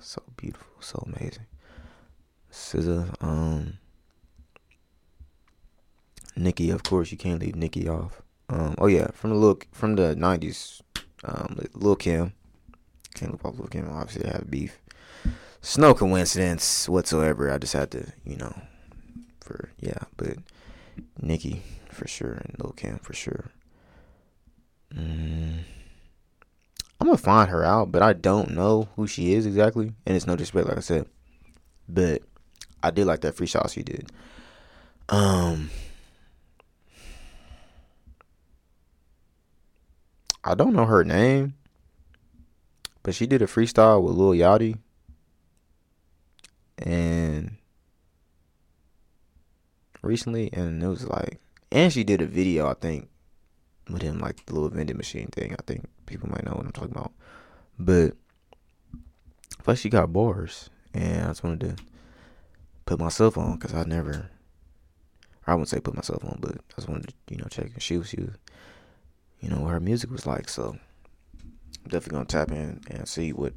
[0.00, 1.46] So beautiful, so amazing.
[2.50, 3.78] Scissor, um,
[6.36, 8.22] Nicki, of course, you can't leave Nicki off.
[8.48, 10.80] Um, oh yeah, from the look from the '90s,
[11.24, 12.32] um, Lil Kim.
[13.14, 13.88] Can't leave off Lil Kim.
[13.90, 14.80] Obviously, have beef.
[15.58, 17.50] It's no coincidence whatsoever.
[17.50, 18.54] I just had to, you know,
[19.40, 20.36] for yeah, but
[21.20, 23.50] Nicki for sure and Lil Kim for sure.
[24.94, 25.60] Mm.
[27.00, 30.26] I'm gonna find her out, but I don't know who she is exactly, and it's
[30.26, 31.06] no disrespect, like I said.
[31.88, 32.22] But
[32.82, 34.10] I did like that free freestyle she did.
[35.08, 35.70] Um,
[40.46, 41.54] I don't know her name,
[43.02, 44.78] but she did a freestyle with Lil Yachty,
[46.78, 47.56] and
[50.02, 51.40] recently, and it was like,
[51.72, 53.08] and she did a video, I think,
[53.90, 55.52] with him like the little vending machine thing.
[55.52, 57.10] I think people might know what I'm talking about.
[57.76, 58.12] But
[59.64, 61.84] plus she got bars, and I just wanted to
[62.84, 64.30] put myself on because I never.
[65.44, 67.74] I wouldn't say put myself on, but I just wanted to you know check and
[67.74, 68.14] what she was,
[69.46, 70.48] you know, what her music was like.
[70.48, 70.76] So
[71.84, 73.52] I'm definitely gonna tap in and see what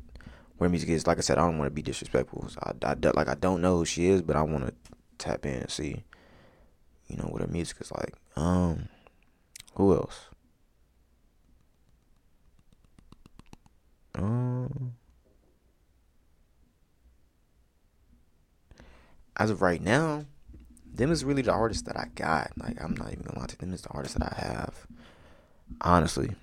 [0.58, 1.08] where music is.
[1.08, 2.48] Like I said, I don't want to be disrespectful.
[2.48, 4.74] So I, I like I don't know who she is, but I want to
[5.18, 6.04] tap in and see,
[7.08, 8.14] you know, what her music is like.
[8.36, 8.88] Um,
[9.74, 10.28] who else?
[14.14, 14.94] Um,
[19.38, 20.26] as of right now,
[20.94, 22.52] them is really the artists that I got.
[22.58, 24.86] Like I'm not even gonna lie to them is the artists that I have.
[25.82, 26.36] Honestly.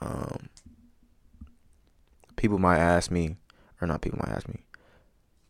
[0.00, 0.48] Um
[2.36, 3.36] people might ask me
[3.80, 4.64] or not people might ask me.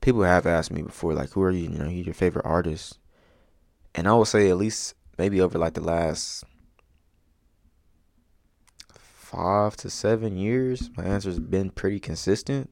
[0.01, 2.99] People have asked me before, like, who are you, you know, your favorite artist?
[3.95, 6.45] And I would say at least maybe over like the last
[8.93, 12.69] five to seven years, my answer's been pretty consistent.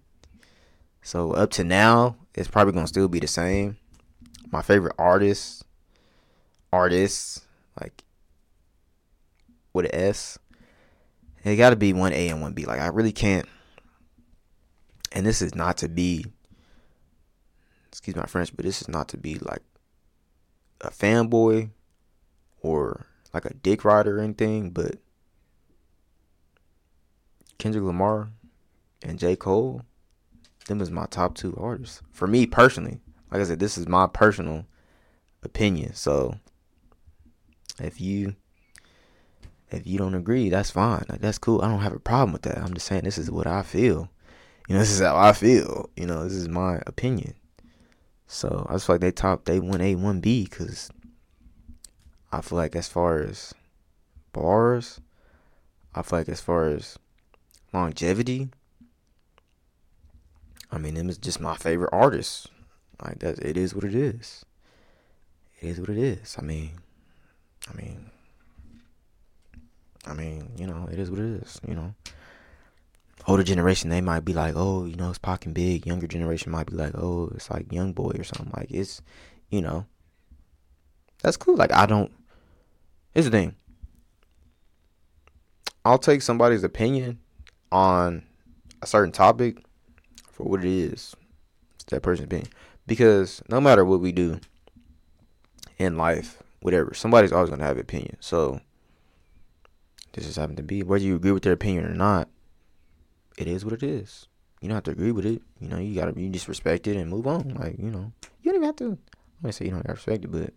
[1.02, 3.78] So up to now, it's probably gonna still be the same.
[4.50, 5.64] My favorite artists,
[6.72, 7.42] artists
[7.80, 8.02] like
[9.72, 10.38] with an S,
[11.44, 12.64] it got to be one A and one B.
[12.66, 13.48] Like I really can't.
[15.12, 16.24] And this is not to be,
[17.88, 19.62] excuse my French, but this is not to be like
[20.80, 21.70] a fanboy
[22.62, 24.96] or like a dick rider or anything, but
[27.58, 28.30] Kendrick Lamar
[29.02, 29.36] and J.
[29.36, 29.82] Cole,
[30.66, 32.02] them is my top two artists.
[32.12, 33.00] For me personally.
[33.30, 34.66] Like I said, this is my personal
[35.42, 35.94] opinion.
[35.94, 36.34] So
[37.80, 38.34] if you
[39.72, 41.04] if you don't agree, that's fine.
[41.08, 41.62] Like that's cool.
[41.62, 42.58] I don't have a problem with that.
[42.58, 44.10] I'm just saying this is what I feel.
[44.68, 45.90] You know, this is how I feel.
[45.96, 47.34] You know, this is my opinion.
[48.26, 50.90] So I just feel like they top they one A one B because
[52.30, 53.52] I feel like as far as
[54.32, 55.00] bars,
[55.94, 56.98] I feel like as far as
[57.72, 58.50] longevity,
[60.70, 62.46] I mean, them is just my favorite artists.
[63.02, 64.44] Like that, it is what it is.
[65.60, 66.36] It is what it is.
[66.38, 66.72] I mean,
[67.68, 68.10] I mean,
[70.06, 71.60] I mean, you know, it is what it is.
[71.66, 71.94] You know,
[73.26, 75.86] older generation they might be like, oh, you know, it's Pac Big.
[75.86, 78.52] Younger generation might be like, oh, it's like YoungBoy or something.
[78.56, 79.02] Like it's,
[79.50, 79.86] you know,
[81.22, 81.56] that's cool.
[81.56, 82.12] Like I don't.
[83.12, 83.56] Here's the thing.
[85.84, 87.18] I'll take somebody's opinion
[87.72, 88.22] on
[88.82, 89.64] a certain topic
[90.30, 91.14] for what it is,
[91.88, 92.50] that person's opinion.
[92.86, 94.40] Because no matter what we do
[95.78, 98.16] in life, whatever, somebody's always gonna have an opinion.
[98.20, 98.60] So
[100.12, 100.82] this just happened to be.
[100.82, 102.28] Whether you agree with their opinion or not,
[103.38, 104.26] it is what it is.
[104.60, 105.42] You don't have to agree with it.
[105.58, 107.54] You know, you gotta you just respect it and move on.
[107.54, 108.12] Like, you know.
[108.42, 108.98] You don't even have to I'm
[109.42, 110.52] gonna say you don't have to respect it, but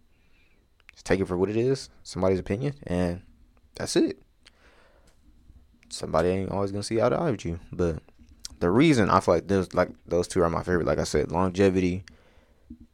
[0.93, 3.21] just take it for what it is, somebody's opinion, and
[3.75, 4.21] that's it
[5.93, 7.59] somebody ain't always gonna see eye to eye with you.
[7.71, 7.99] But
[8.59, 11.31] the reason I feel like those like those two are my favorite, like I said,
[11.31, 12.03] longevity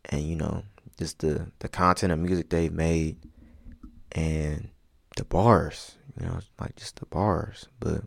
[0.06, 0.64] and you know,
[0.98, 3.18] just the the content of music they've made
[4.12, 4.70] and
[5.16, 7.68] the bars, you know, like just the bars.
[7.80, 8.04] But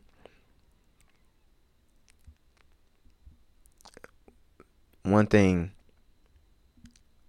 [5.03, 5.73] one thing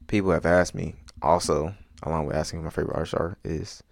[0.07, 3.83] people have asked me also, along with asking my favorite artists are, is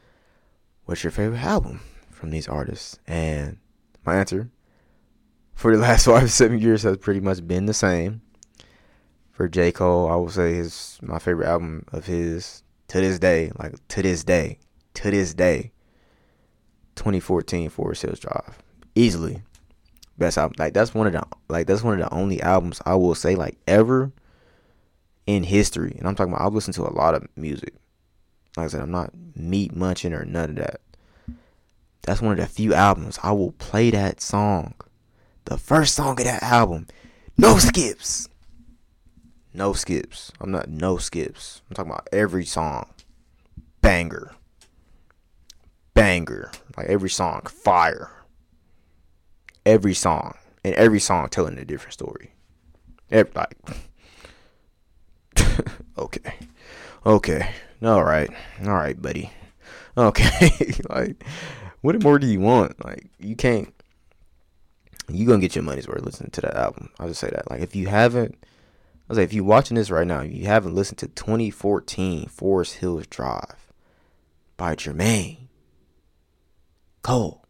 [0.86, 3.00] what's your favorite album from these artists?
[3.08, 3.58] And
[4.06, 4.50] my answer
[5.56, 8.22] for the last five seven years has pretty much been the same.
[9.32, 13.52] For J Cole, I will say his my favorite album of his to this day,
[13.58, 14.60] like to this day,
[14.96, 15.72] to this day.
[16.96, 18.60] 2014 Forest Hills Drive,
[18.96, 19.42] easily
[20.18, 20.56] best album.
[20.58, 23.36] Like that's one of the like that's one of the only albums I will say
[23.36, 24.12] like ever
[25.26, 25.96] in history.
[25.98, 27.74] And I'm talking about I've listened to a lot of music.
[28.56, 30.82] Like I said, I'm not meat munching or none of that.
[32.04, 34.74] That's one of the few albums I will play that song.
[35.46, 36.88] The first song of that album.
[37.38, 38.28] No skips.
[39.54, 40.32] No skips.
[40.40, 41.62] I'm not no skips.
[41.70, 42.90] I'm talking about every song.
[43.82, 44.32] Banger.
[45.94, 46.52] Banger.
[46.78, 47.42] Like every song.
[47.44, 48.12] Fire.
[49.66, 50.36] Every song.
[50.64, 52.34] And every song telling a different story.
[53.10, 53.56] Every, like
[55.98, 56.36] okay.
[57.06, 57.50] Okay.
[57.84, 58.30] All right.
[58.66, 59.32] All right, buddy.
[59.98, 60.74] Okay.
[60.90, 61.24] like
[61.82, 62.84] what more do you want?
[62.84, 63.74] Like you can't.
[65.10, 66.90] You gonna get your money's worth listening to that album.
[67.00, 67.50] I'll just say that.
[67.50, 68.48] Like if you haven't, I
[69.10, 73.08] was like, if you're watching this right now, you haven't listened to 2014 Forest Hills
[73.08, 73.74] Drive
[74.56, 75.38] by Jermaine
[77.02, 77.46] Cole,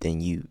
[0.00, 0.48] then you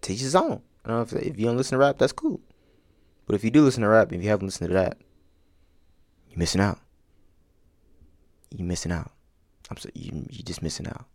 [0.00, 0.62] teach his own.
[0.84, 2.40] I don't know if if you don't listen to rap, that's cool.
[3.26, 4.98] But if you do listen to rap, if you haven't listened to that,
[6.28, 6.78] you're missing out
[8.50, 9.10] You're missing out.
[9.70, 11.06] I'm so you you just missing out.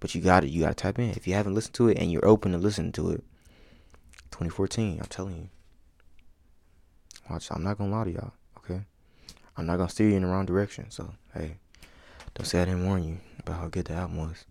[0.00, 0.50] But you got it.
[0.50, 1.10] You got to type in.
[1.10, 3.24] If you haven't listened to it and you're open to listening to it,
[4.32, 4.98] 2014.
[5.00, 5.48] I'm telling you.
[7.30, 7.48] Watch.
[7.50, 8.32] I'm not gonna lie to y'all.
[9.56, 10.90] I'm not gonna steer you in the wrong direction.
[10.90, 11.56] So hey,
[12.34, 14.44] don't say I didn't warn you about how good the album was.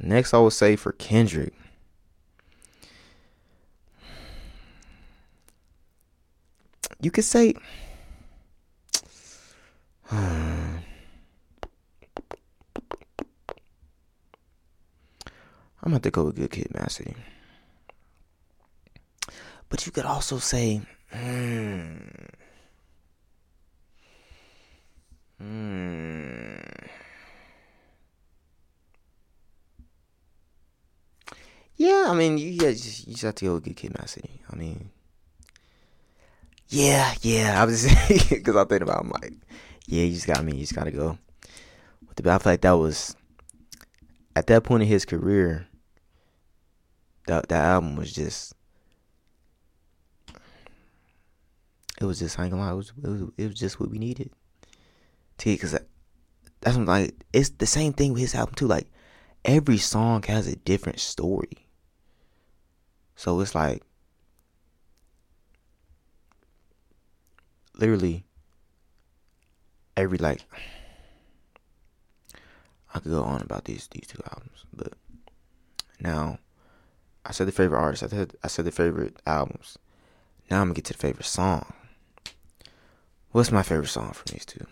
[0.00, 1.54] Next, I would say for Kendrick.
[7.00, 7.54] You could say.
[10.10, 10.82] I'm
[15.92, 17.14] gonna to go with Good Kid, Mad City.
[19.68, 21.96] But you could also say, hmm.
[25.38, 26.56] Hmm.
[31.76, 34.42] Yeah, I mean, you just you just have to go get Kid Mad City.
[34.50, 34.90] I mean,
[36.68, 37.62] yeah, yeah.
[37.62, 39.32] I was because I think about, I'm like,
[39.86, 40.54] yeah, you just got me.
[40.54, 41.18] You just gotta go.
[42.18, 43.14] I feel like that was
[44.34, 45.68] at that point in his career.
[47.26, 48.54] That that album was just.
[52.00, 54.30] It was just, gonna lie, it was, it was, it was just what we needed.
[55.38, 55.76] T, because
[56.60, 58.66] that's what like, it's the same thing with his album too.
[58.66, 58.88] Like,
[59.44, 61.66] every song has a different story.
[63.16, 63.82] So it's like
[67.78, 68.24] literally
[69.96, 70.42] every like
[72.94, 74.94] I could go on about these these two albums, but
[76.00, 76.38] now
[77.24, 78.02] I said the favorite artist.
[78.02, 79.78] I said I said the favorite albums.
[80.50, 81.72] Now I'm gonna get to the favorite song.
[83.32, 84.66] What's my favorite song from these two?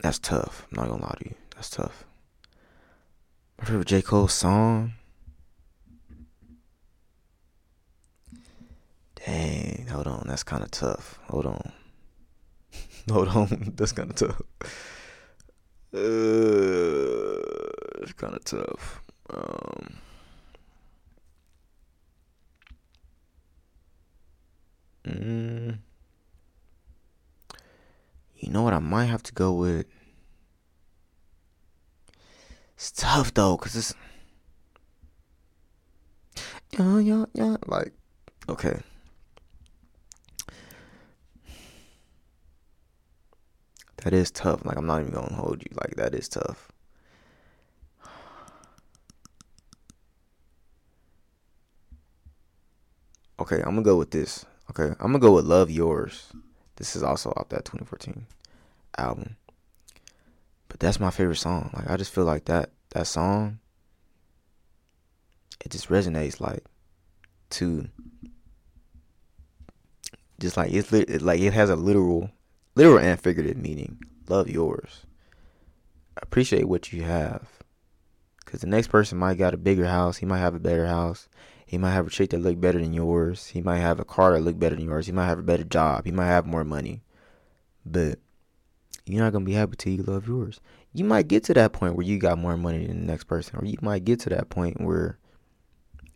[0.00, 0.66] That's tough.
[0.70, 1.34] I'm not gonna lie to you.
[1.54, 2.04] That's tough.
[3.58, 4.02] My favorite J.
[4.02, 4.92] Cole song.
[9.16, 11.18] Dang, hold on, that's kind of tough.
[11.28, 11.72] Hold on,
[13.10, 14.40] hold on, that's kind of tough.
[15.92, 17.40] Uh,
[18.02, 19.02] it's kind of tough.
[19.30, 19.96] Um,
[25.04, 25.78] mm,
[28.38, 28.72] you know what?
[28.72, 29.86] I might have to go with.
[32.74, 33.94] It's tough though, cause it's
[36.78, 37.56] yeah, yeah, yeah.
[37.66, 37.92] Like,
[38.48, 38.80] okay.
[44.04, 44.64] That is tough.
[44.64, 45.70] Like I'm not even gonna hold you.
[45.74, 46.70] Like that is tough.
[53.40, 54.44] Okay, I'm gonna go with this.
[54.70, 56.32] Okay, I'm gonna go with "Love Yours."
[56.78, 58.24] This is also off that 2014
[58.96, 59.36] album.
[60.68, 61.70] But that's my favorite song.
[61.74, 63.58] Like I just feel like that that song.
[65.60, 66.64] It just resonates like
[67.50, 67.88] to
[70.38, 72.30] just like it's like it has a literal
[72.76, 73.98] literal and figurative meaning.
[74.28, 75.04] Love yours.
[76.22, 77.48] Appreciate what you have.
[78.44, 80.18] Cause the next person might got a bigger house.
[80.18, 81.28] He might have a better house.
[81.68, 83.46] He might have a chick that look better than yours.
[83.48, 85.06] He might have a car that look better than yours.
[85.06, 86.06] He might have a better job.
[86.06, 87.02] He might have more money.
[87.84, 88.18] But
[89.04, 90.60] you're not gonna be happy till you love yours.
[90.92, 93.58] You might get to that point where you got more money than the next person,
[93.58, 95.18] or you might get to that point where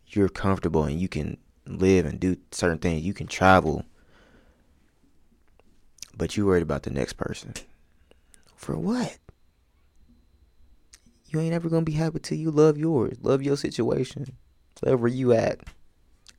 [0.07, 1.37] you're comfortable and you can
[1.67, 3.03] live and do certain things.
[3.03, 3.85] You can travel
[6.15, 7.53] but you worried about the next person.
[8.55, 9.17] For what?
[11.27, 13.17] You ain't ever gonna be happy till you love yours.
[13.21, 14.37] Love your situation.
[14.81, 15.59] Love where you at.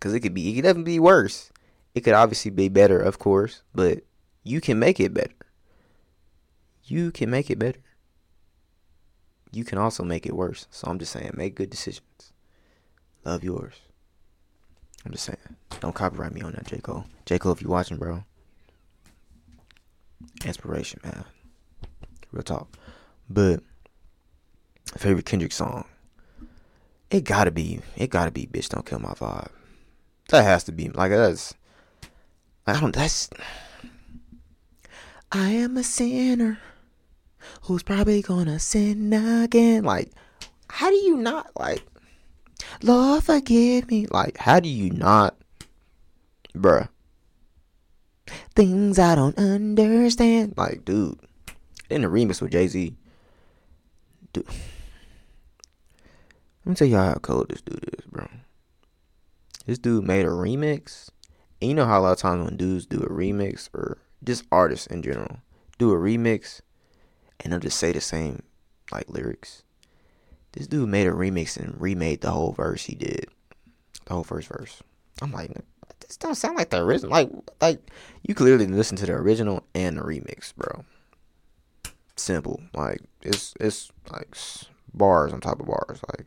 [0.00, 1.50] Cause it could be it could definitely be worse.
[1.94, 4.00] It could obviously be better, of course, but
[4.42, 5.34] you can make it better.
[6.84, 7.80] You can make it better.
[9.52, 10.66] You can also make it worse.
[10.70, 12.32] So I'm just saying, make good decisions.
[13.24, 13.74] Love yours.
[15.06, 15.38] I'm just saying.
[15.80, 16.78] Don't copyright me on that, J.
[16.78, 17.04] Cole.
[17.24, 17.38] J.
[17.38, 18.24] Cole, if you watching, bro.
[20.44, 21.24] Inspiration, man.
[22.32, 22.76] Real talk.
[23.30, 23.60] But
[24.96, 25.84] favorite Kendrick song.
[27.10, 27.80] It gotta be.
[27.96, 28.46] It gotta be.
[28.46, 29.50] Bitch, don't kill my vibe.
[30.30, 30.88] That has to be.
[30.88, 31.54] Like that's.
[32.66, 32.94] I don't.
[32.94, 33.30] That's.
[35.30, 36.58] I am a sinner
[37.62, 39.84] who's probably gonna sin again.
[39.84, 40.10] Like,
[40.68, 41.82] how do you not like?
[42.82, 44.06] Lord, forgive me.
[44.06, 45.36] Like, how do you not,
[46.54, 46.88] bruh?
[48.54, 50.54] Things I don't understand.
[50.56, 51.18] Like, dude,
[51.90, 52.94] in the remix with Jay Z,
[54.32, 54.46] dude.
[56.64, 58.26] Let me tell y'all how cold this dude is, bro.
[59.66, 61.10] This dude made a remix.
[61.60, 64.44] And you know how a lot of times when dudes do a remix, or just
[64.50, 65.38] artists in general,
[65.78, 66.60] do a remix,
[67.40, 68.42] and they'll just say the same,
[68.90, 69.62] like, lyrics.
[70.52, 73.26] This dude made a remix and remade the whole verse he did.
[74.06, 74.82] The whole first verse.
[75.20, 75.50] I'm like,
[76.00, 77.10] this don't sound like the original.
[77.10, 77.90] Like, like
[78.22, 80.84] you clearly listen to the original and the remix, bro.
[82.16, 82.60] Simple.
[82.74, 84.36] Like it's it's like
[84.92, 86.00] bars on top of bars.
[86.08, 86.26] Like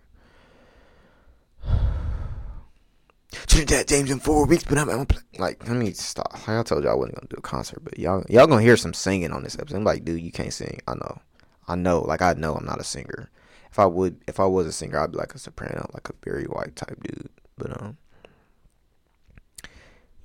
[3.48, 6.32] Trinidad James in four weeks, but I'm, I'm like, let me stop.
[6.34, 8.78] Like I told you, I wasn't gonna do a concert, but y'all y'all gonna hear
[8.78, 9.78] some singing on this episode.
[9.78, 10.80] I'm like, dude, you can't sing.
[10.88, 11.22] I know,
[11.68, 12.02] I know.
[12.02, 13.30] Like I know, I'm not a singer.
[13.72, 16.14] If I would, if I was a singer, I'd be like a soprano, like a
[16.14, 17.30] Barry White type dude.
[17.58, 17.98] But um,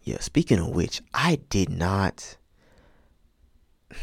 [0.02, 2.36] yeah, speaking of which, I did not.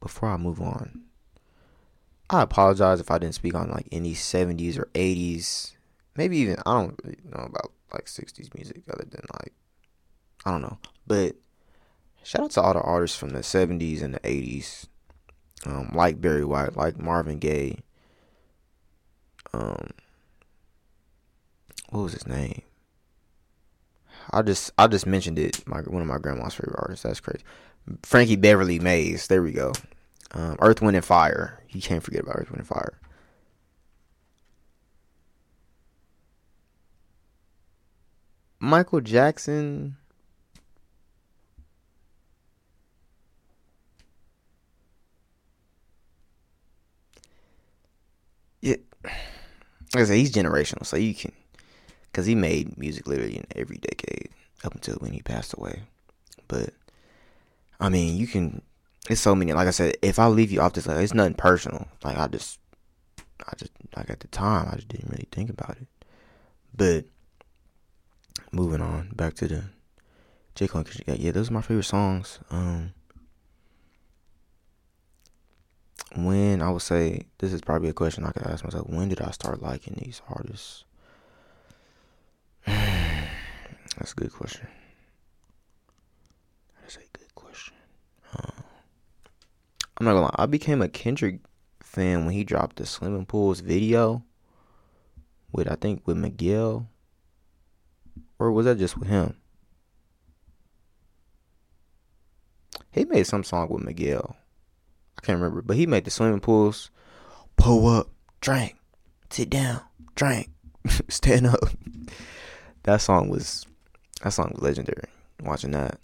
[0.00, 1.02] Before I move on,
[2.32, 5.72] I apologize if I didn't speak on like any 70s or 80s
[6.16, 9.52] maybe even I don't really know about like '60s music other than like
[10.44, 11.36] I don't know, but
[12.22, 14.86] shout out to all the artists from the '70s and the '80s,
[15.66, 17.78] um, like Barry White, like Marvin Gaye.
[19.52, 19.90] Um,
[21.90, 22.62] what was his name?
[24.30, 25.66] I just I just mentioned it.
[25.66, 27.04] My one of my grandma's favorite artists.
[27.04, 27.44] That's crazy.
[28.02, 29.26] Frankie Beverly Maze.
[29.26, 29.72] There we go.
[30.32, 31.62] Um, Earth, Wind, and Fire.
[31.68, 32.98] You can't forget about Earth, Wind, and Fire.
[38.60, 39.96] Michael Jackson.
[48.60, 51.32] Yeah, like I said, he's generational, so you can,
[52.12, 54.30] cause he made music literally in every decade
[54.64, 55.82] up until when he passed away.
[56.46, 56.70] But
[57.80, 58.62] I mean, you can.
[59.10, 59.52] It's so many.
[59.52, 61.88] Like I said, if I leave you off this, like, it's nothing personal.
[62.04, 62.60] Like I just,
[63.18, 65.88] I just like at the time, I just didn't really think about it.
[66.74, 67.04] But
[68.52, 69.64] moving on back to the
[70.54, 70.84] J Cole.
[71.06, 72.38] Yeah, those are my favorite songs.
[72.50, 72.92] Um,
[76.14, 79.20] when I would say this is probably a question I could ask myself: When did
[79.20, 80.84] I start liking these artists?
[82.66, 84.68] That's a good question.
[86.80, 87.74] That's a good question.
[88.36, 88.61] Uh,
[90.02, 90.34] I'm not gonna lie.
[90.36, 91.38] I became a Kendrick
[91.80, 94.24] fan when he dropped the Swimming Pools video
[95.52, 96.88] with I think with Miguel,
[98.36, 99.36] or was that just with him?
[102.90, 104.34] He made some song with Miguel.
[105.18, 106.90] I can't remember, but he made the swimming pools.
[107.54, 108.74] Pull up, drink,
[109.30, 109.82] sit down,
[110.16, 110.50] drink,
[111.08, 111.60] stand up.
[112.82, 113.66] That song was
[114.24, 115.08] that song was legendary.
[115.40, 116.00] Watching that,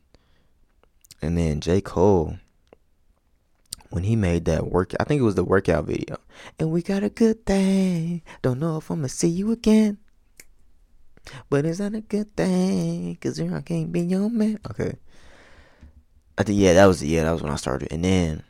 [1.21, 2.39] and then J Cole
[3.91, 6.19] when he made that work, I think it was the workout video.
[6.59, 8.23] And we got a good thing.
[8.43, 9.99] Don't know if I'm gonna see you again.
[11.51, 13.17] But is that a good thing?
[13.21, 14.59] Cause I can't be your man.
[14.71, 14.95] Okay.
[16.37, 17.93] I think yeah, that was yeah, that was when I started.
[17.93, 18.43] And then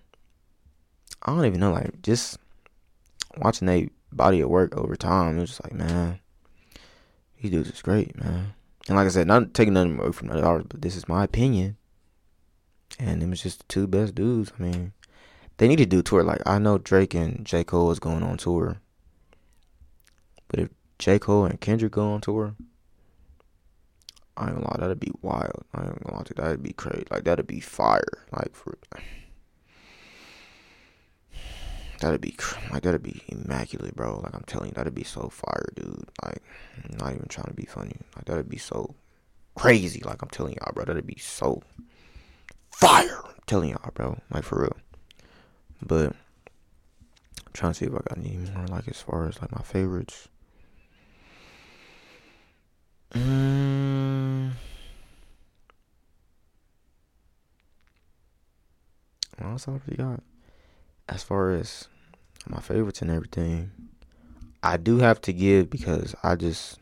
[1.22, 2.39] I don't even know, like just
[3.36, 6.20] watching that body of work over time, it was just like, man,
[7.41, 8.55] these dudes is great, man.
[8.89, 11.24] And like I said, not taking nothing away from the others, but this is my
[11.24, 11.76] opinion.
[12.99, 14.53] And it was just the two best dudes.
[14.59, 14.93] I mean,
[15.59, 16.22] they need to do tour.
[16.22, 17.64] Like I know Drake and J.
[17.64, 18.80] Cole is going on tour.
[20.48, 21.18] But if J.
[21.18, 22.54] Cole and Kendrick go on tour,
[24.36, 25.64] I ain't gonna lie, that'd be wild.
[25.74, 27.04] I ain't gonna lie, that'd be crazy.
[27.11, 28.24] Like that'd be fire.
[28.32, 28.78] Like for
[32.00, 32.36] That'd be
[32.70, 34.20] like that'd be immaculate, bro.
[34.20, 36.09] Like I'm telling you, that'd be so fire, dude.
[36.22, 36.42] Like
[36.76, 37.96] I'm not even trying to be funny.
[38.14, 38.94] Like that'd be so
[39.56, 40.00] crazy.
[40.04, 40.84] Like I'm telling y'all, bro.
[40.84, 41.62] That'd be so
[42.70, 43.20] fire.
[43.24, 44.16] I'm telling y'all, bro.
[44.30, 44.76] Like for real.
[45.83, 46.12] But
[47.47, 49.62] I'm trying to see if I got any more like as far as like my
[49.62, 50.29] favorites.
[53.12, 54.53] Mm.
[59.39, 60.22] What else I already got?
[61.09, 61.89] as far as
[62.47, 63.70] my favorites and everything,
[64.62, 66.79] I do have to give because I just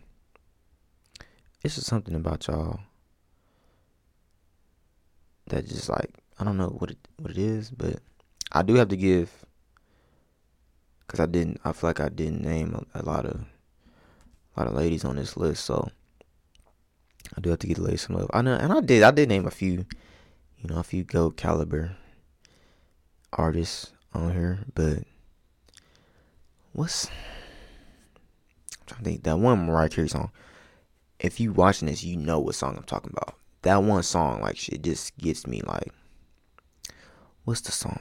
[1.62, 2.80] it's just something about y'all
[5.48, 8.00] that just like I don't know what it what it is, but
[8.56, 9.44] I do have to give
[11.06, 13.44] because I didn't I feel like I didn't name a, a, lot of
[14.56, 15.90] a lot of ladies on this list, so
[17.36, 18.30] I do have to give the ladies some love.
[18.32, 19.84] I know, and I did I did name a few,
[20.56, 21.96] you know, a few goat caliber
[23.30, 25.00] artists on here, but
[26.72, 30.30] what's I'm trying to think that one Mariah Carey song.
[31.20, 33.36] If you watching this, you know what song I'm talking about.
[33.62, 35.92] That one song, like shit, just gets me like.
[37.44, 38.00] What's the song?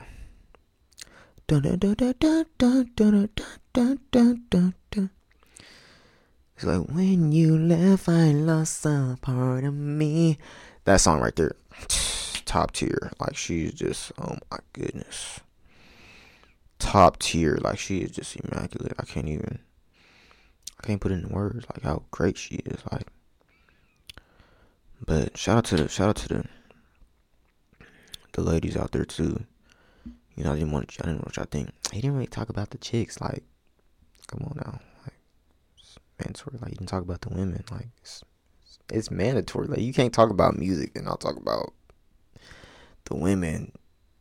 [6.56, 10.38] It's like when you left, I lost a part of me.
[10.86, 11.56] That song right there,
[12.46, 13.12] top tier.
[13.20, 15.41] Like she's just, oh my goodness
[16.86, 17.58] top tier.
[17.62, 18.93] Like she is just immaculate.
[19.00, 19.60] I can't even
[20.82, 22.80] I can't put in words like how great she is.
[22.91, 23.08] Like
[25.06, 26.46] but shout out to the shout out to the
[28.34, 29.46] the ladies out there too.
[30.36, 31.69] You know, I didn't want I didn't want y'all think.
[31.91, 33.21] He didn't really talk about the chicks.
[33.21, 33.43] Like,
[34.27, 35.13] come on now, like,
[35.77, 36.57] it's mandatory.
[36.61, 37.63] Like, you can talk about the women.
[37.71, 38.23] Like, it's,
[38.91, 39.67] it's mandatory.
[39.67, 41.73] Like, you can't talk about music and not talk about
[43.05, 43.71] the women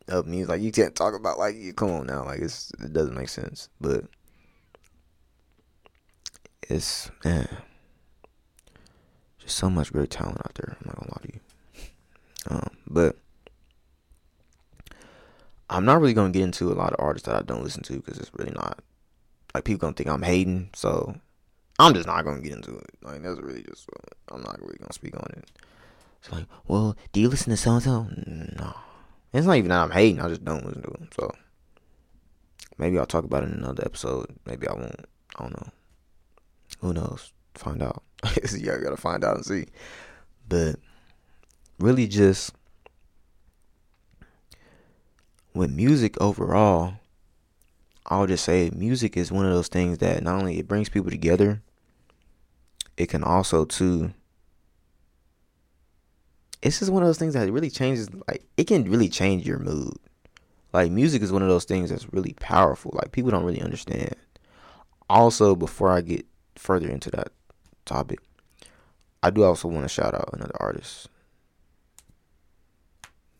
[0.07, 0.49] of music.
[0.49, 3.29] Like you can't talk about like you come on now, like it's it doesn't make
[3.29, 3.69] sense.
[3.81, 4.05] But
[6.69, 7.47] it's man,
[9.39, 10.77] just so much great talent out there.
[10.79, 11.39] I'm not gonna lie to you.
[12.47, 13.17] Um, but
[15.69, 17.93] I'm not really gonna get into a lot of artists that I don't listen to
[17.95, 18.79] because it's really not
[19.53, 20.69] like people gonna think I'm hating.
[20.75, 21.15] So
[21.79, 22.89] I'm just not gonna get into it.
[23.01, 23.89] Like that's really just
[24.29, 25.51] I'm not really gonna speak on it.
[26.19, 28.07] It's like, well, do you listen to so and so?
[28.57, 28.73] No,
[29.33, 30.21] it's not even that I'm hating.
[30.21, 31.09] I just don't listen to them.
[31.15, 31.31] So
[32.77, 34.35] maybe I'll talk about it in another episode.
[34.45, 35.05] Maybe I won't.
[35.37, 35.69] I don't know.
[36.79, 37.31] Who knows?
[37.55, 38.03] Find out.
[38.23, 39.65] I gotta find out and see.
[40.47, 40.75] But
[41.79, 42.53] really, just
[45.55, 46.95] with music overall,
[48.05, 51.09] I'll just say music is one of those things that not only it brings people
[51.09, 51.61] together,
[52.97, 54.13] it can also too
[56.61, 59.59] it's just one of those things that really changes like it can really change your
[59.59, 59.95] mood.
[60.73, 62.91] Like music is one of those things that's really powerful.
[62.95, 64.15] Like people don't really understand.
[65.09, 66.25] Also, before I get
[66.55, 67.29] further into that
[67.85, 68.19] topic,
[69.21, 71.07] I do also want to shout out another artist.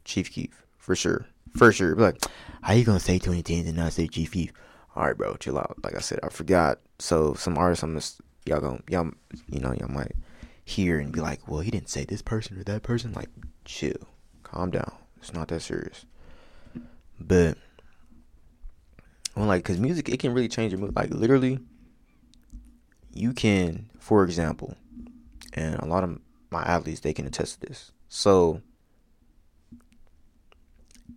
[0.03, 1.26] Chief Keef, for sure.
[1.56, 1.95] For sure.
[1.95, 2.22] Like,
[2.62, 4.51] how you gonna say 2010 and not say Chief Keef?
[4.95, 5.78] Alright, bro, chill out.
[5.84, 6.80] Like I said, I forgot.
[6.99, 9.12] So some artists I'm just y'all gonna y'all
[9.49, 10.14] you know, y'all might
[10.66, 13.14] hear and be like, well, he didn't say this person or that person.
[13.14, 13.30] Like,
[13.64, 14.08] chill,
[14.43, 14.91] calm down.
[15.18, 16.06] It's not that serious.
[17.20, 17.58] But,
[19.36, 20.95] well, like, cause music it can really change your mood.
[20.95, 21.60] Like, literally,
[23.14, 24.76] you can, for example,
[25.53, 26.20] and a lot of
[26.51, 27.91] my athletes they can attest to this.
[28.10, 28.62] So,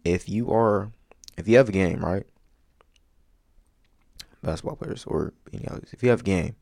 [0.05, 0.91] if you are,
[1.37, 2.25] if you have a game, right?
[4.43, 6.55] Basketball players or any others, if you have a game,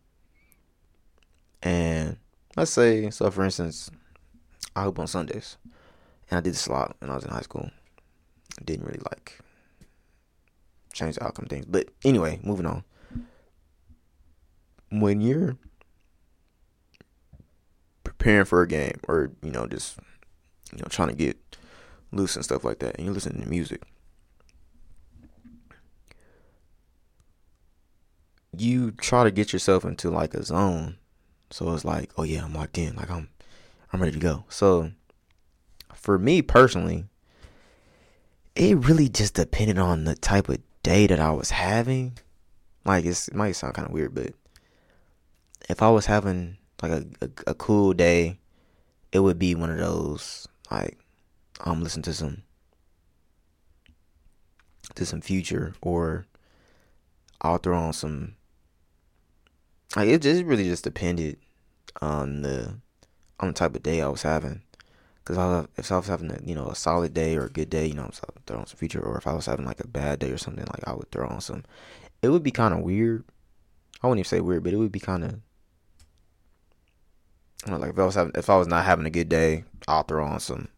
[1.63, 2.17] and
[2.57, 3.91] let's say, so for instance,
[4.75, 5.57] I hoop on Sundays,
[6.31, 7.71] and I did this a lot when I was in high school.
[8.59, 9.39] I didn't really like
[10.93, 12.85] change the outcome things, but anyway, moving on.
[14.91, 15.57] When you're
[18.05, 19.99] preparing for a game, or you know, just
[20.73, 21.37] you know, trying to get
[22.13, 23.83] loose and stuff like that, and you're listening to music.
[28.57, 30.97] You try to get yourself into like a zone
[31.51, 32.97] so it's like, oh yeah, I'm locked in.
[32.97, 33.29] Like I'm
[33.93, 34.45] I'm ready to go.
[34.49, 34.93] So
[35.95, 37.05] for me personally,
[38.55, 42.19] it really just depended on the type of day that I was having.
[42.85, 44.33] Like it might sound kind of weird, but
[45.69, 48.39] if I was having like a, a, a cool day,
[49.13, 50.99] it would be one of those like
[51.61, 52.43] Um, I'm listening to some
[54.95, 56.27] to some Future or
[57.41, 58.37] I'll throw on some
[59.95, 61.39] like it just really just depended
[62.01, 62.75] on the
[63.41, 64.63] on the type of day I was having.
[65.25, 67.69] Cause I, if I was having a you know a solid day or a good
[67.69, 69.01] day, you know, I was throw on some Future.
[69.01, 71.27] Or if I was having like a bad day or something, like I would throw
[71.27, 71.65] on some.
[72.23, 73.25] It would be kind of weird.
[74.03, 75.41] I wouldn't even say weird, but it would be kind of.
[77.67, 80.25] Like if I was having, if I was not having a good day, I'll throw
[80.25, 80.69] on some.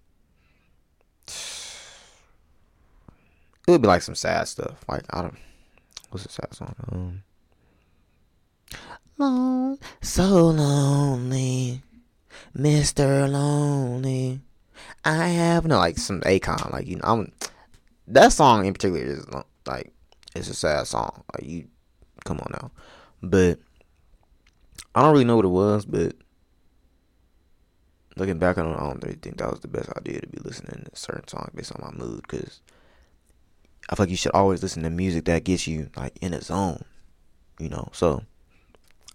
[3.69, 4.83] It would be like some sad stuff.
[4.89, 5.37] Like I don't.
[6.09, 6.75] What's the sad song?
[6.91, 7.23] Um
[9.19, 11.83] long, so lonely,
[12.57, 13.31] Mr.
[13.31, 14.41] Lonely.
[15.05, 16.73] I have no like some Akon.
[16.73, 17.33] like you know, I'm
[18.07, 19.27] that song in particular is
[19.67, 19.93] like
[20.35, 21.23] it's a sad song.
[21.35, 21.69] Like you,
[22.25, 22.71] come on now,
[23.23, 23.59] but
[24.95, 26.17] I don't really know what it was, but
[28.17, 30.39] looking back on it, I don't really think that was the best idea to be
[30.43, 32.63] listening to a certain songs based on my mood, because
[33.89, 36.41] I feel like you should always listen to music that gets you like in a
[36.43, 36.85] zone,
[37.59, 37.89] you know.
[37.93, 38.23] So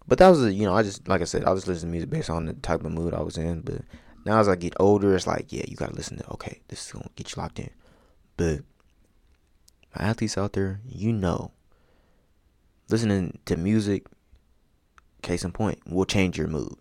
[0.08, 2.10] but that was, you know, I just like I said, I was listening to music
[2.10, 3.62] based on the type of mood I was in.
[3.62, 3.82] But
[4.26, 6.92] now as I get older, it's like, yeah, you gotta listen to okay, this is
[6.92, 7.70] gonna get you locked in.
[8.36, 8.62] But
[9.96, 11.52] my athletes out there, you know,
[12.90, 14.08] listening to music,
[15.22, 16.76] case in point, will change your mood.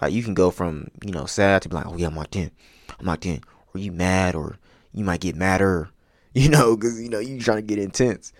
[0.00, 2.36] Like you can go from you know sad to be like, oh yeah, I'm locked
[2.36, 2.50] in,
[2.98, 3.42] I'm locked in,
[3.74, 4.56] or you mad, or
[4.92, 5.90] you might get madder,
[6.36, 8.32] you know, because you know you trying to get intense,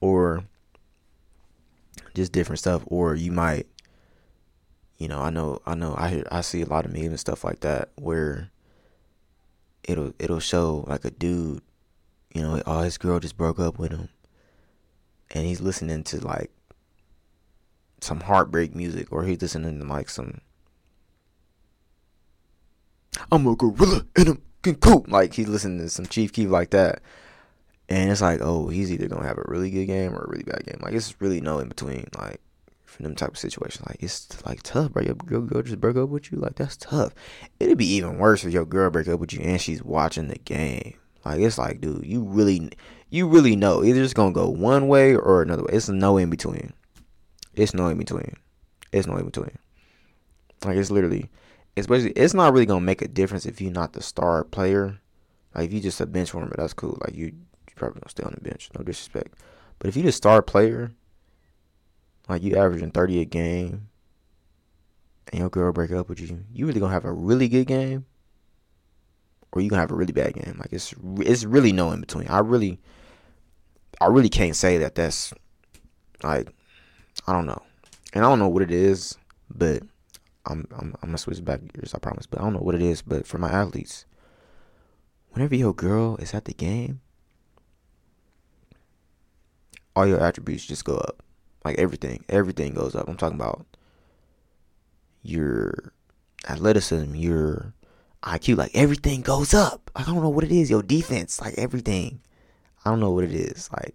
[0.00, 0.44] or
[2.14, 3.66] just different stuff, or you might,
[4.98, 7.20] you know, I know, I know, I hear, I see a lot of memes and
[7.20, 8.50] stuff like that where
[9.84, 11.62] it'll it'll show like a dude,
[12.34, 14.10] you know, oh his girl just broke up with him,
[15.30, 16.50] and he's listening to like
[18.02, 20.42] some heartbreak music, or he's listening to like some.
[23.32, 24.42] I'm a gorilla and I'm
[24.72, 25.04] cool.
[25.08, 27.02] Like he's listening to some Chief Keef like that.
[27.88, 30.44] And it's like, oh, he's either gonna have a really good game or a really
[30.44, 30.80] bad game.
[30.80, 32.08] Like it's really no in between.
[32.16, 32.40] Like
[32.86, 35.02] for them type of situations, like it's like tough, bro.
[35.02, 36.38] Your, your girl just broke up with you.
[36.38, 37.12] Like that's tough.
[37.60, 40.38] It'd be even worse if your girl break up with you and she's watching the
[40.38, 40.94] game.
[41.24, 42.70] Like it's like, dude, you really,
[43.10, 45.70] you really know either it's gonna go one way or another way.
[45.72, 46.72] It's no in between.
[47.54, 48.34] It's no in between.
[48.92, 49.58] It's no in between.
[50.64, 51.30] Like it's literally,
[51.76, 55.00] it's basically, it's not really gonna make a difference if you're not the star player.
[55.54, 56.98] Like if you just a bench warmer, that's cool.
[57.00, 58.70] Like you you probably gonna stay on the bench.
[58.76, 59.34] No disrespect,
[59.78, 60.92] but if you just star player,
[62.28, 63.88] like you averaging thirty a game,
[65.32, 68.06] and your girl break up with you, you really gonna have a really good game,
[69.52, 70.56] or you gonna have a really bad game.
[70.58, 72.28] Like it's it's really no in between.
[72.28, 72.80] I really,
[74.00, 75.34] I really can't say that that's
[76.22, 76.48] like
[77.26, 77.62] I don't know,
[78.12, 79.16] and I don't know what it is,
[79.50, 79.82] but
[80.46, 81.94] I'm I'm I'm gonna switch back gears.
[81.94, 83.02] I promise, but I don't know what it is.
[83.02, 84.04] But for my athletes,
[85.30, 87.00] whenever your girl is at the game,
[89.96, 91.22] all your attributes just go up.
[91.64, 93.08] Like everything, everything goes up.
[93.08, 93.64] I'm talking about
[95.22, 95.92] your
[96.46, 97.72] athleticism, your
[98.22, 99.90] IQ, like everything goes up.
[99.96, 100.68] I don't know what it is.
[100.68, 102.20] Your defense, like everything.
[102.84, 103.70] I don't know what it is.
[103.72, 103.94] Like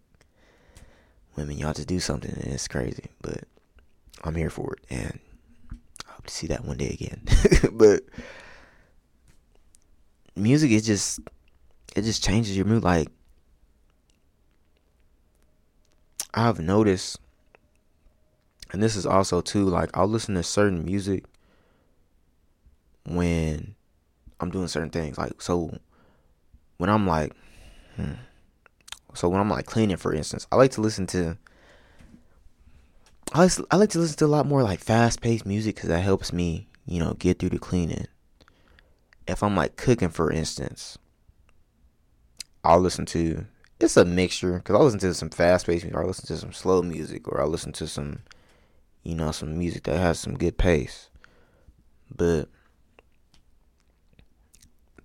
[1.35, 3.05] women, y'all just do something and it's crazy.
[3.21, 3.43] But
[4.23, 5.19] I'm here for it and
[6.29, 7.21] to see that one day again.
[7.73, 8.03] but
[10.35, 11.19] music is just
[11.95, 12.83] it just changes your mood.
[12.83, 13.09] Like
[16.33, 17.19] I've noticed
[18.71, 21.25] and this is also too like I'll listen to certain music
[23.05, 23.75] when
[24.39, 25.17] I'm doing certain things.
[25.17, 25.77] Like so
[26.77, 27.33] when I'm like
[27.95, 28.13] hmm,
[29.13, 31.37] so when I'm like cleaning for instance, I like to listen to
[33.33, 35.89] I like, I like to listen to a lot more like fast paced music because
[35.89, 38.07] that helps me, you know, get through the cleaning.
[39.27, 40.97] If I'm like cooking, for instance,
[42.63, 43.45] I'll listen to
[43.79, 46.37] it's a mixture because I'll listen to some fast paced music, or I'll listen to
[46.37, 48.19] some slow music, or I'll listen to some
[49.03, 51.09] you know, some music that has some good pace.
[52.15, 52.49] But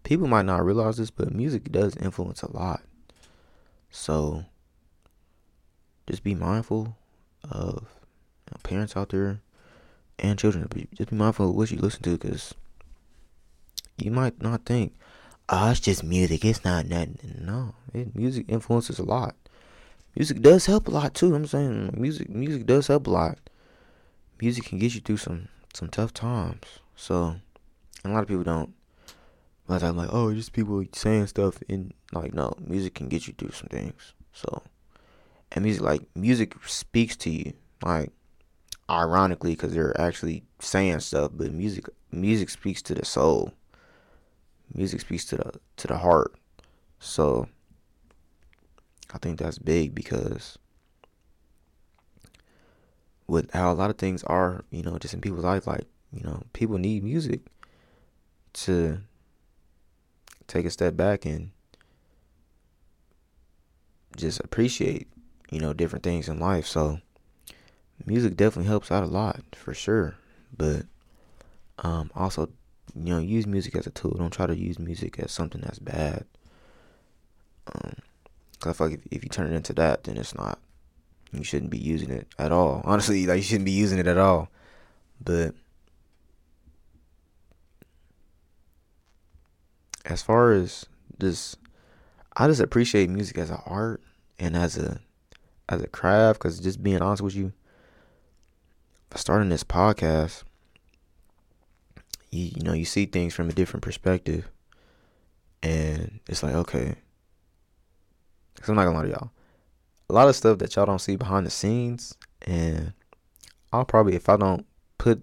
[0.02, 2.82] people might not realize this, but music does influence a lot.
[3.90, 4.44] So
[6.06, 6.96] just be mindful
[7.48, 7.86] of
[8.62, 9.40] parents out there
[10.18, 10.68] and children.
[10.94, 12.54] Just be mindful of what you listen to because
[13.96, 14.94] you might not think,
[15.48, 16.44] oh, it's just music.
[16.44, 17.18] It's not nothing.
[17.40, 19.34] No, it, music influences a lot.
[20.16, 21.34] Music does help a lot too.
[21.34, 23.38] I'm saying music music does help a lot
[24.40, 26.64] music can get you through some some tough times.
[26.96, 27.36] So,
[28.04, 28.74] a lot of people don't.
[29.66, 33.34] But I'm like, oh, just people saying stuff, and like, no, music can get you
[33.36, 34.12] through some things.
[34.32, 34.62] So,
[35.52, 38.12] and music, like, music speaks to you, like,
[38.88, 41.32] ironically, because they're actually saying stuff.
[41.34, 43.52] But music, music speaks to the soul.
[44.72, 46.34] Music speaks to the to the heart.
[46.98, 47.48] So,
[49.12, 50.58] I think that's big because
[53.26, 56.22] with how a lot of things are, you know, just in people's life, like, you
[56.22, 57.40] know, people need music
[58.52, 59.00] to
[60.46, 61.50] take a step back and
[64.16, 65.08] just appreciate,
[65.50, 66.66] you know, different things in life.
[66.66, 67.00] So
[68.04, 70.16] music definitely helps out a lot for sure.
[70.56, 70.86] But
[71.78, 72.48] um also,
[72.94, 74.12] you know, use music as a tool.
[74.12, 76.24] Don't try to use music as something that's bad.
[77.74, 77.96] Um,
[78.60, 80.58] cause like if, if you turn it into that, then it's not
[81.32, 82.82] you shouldn't be using it at all.
[82.84, 84.48] Honestly, like you shouldn't be using it at all.
[85.22, 85.54] But
[90.04, 90.86] as far as
[91.18, 91.56] this,
[92.36, 94.02] I just appreciate music as an art
[94.38, 95.00] and as a
[95.68, 96.40] as a craft.
[96.40, 97.52] Because just being honest with you,
[99.16, 100.44] starting this podcast,
[102.30, 104.48] you you know you see things from a different perspective,
[105.62, 106.96] and it's like okay.
[108.60, 109.30] Cause I'm not gonna lie to y'all.
[110.08, 112.92] A lot of stuff that y'all don't see behind the scenes and
[113.72, 114.64] I'll probably if I don't
[114.98, 115.22] put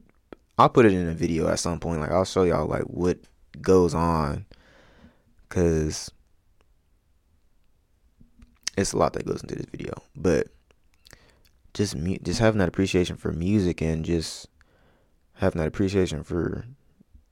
[0.58, 2.02] I'll put it in a video at some point.
[2.02, 3.18] Like I'll show y'all like what
[3.62, 4.46] goes on.
[5.50, 6.12] Cuz
[8.78, 9.94] it's a lot that goes into this video.
[10.16, 10.48] But
[11.74, 14.48] just mu- just having that appreciation for music and just
[15.36, 16.66] having that appreciation for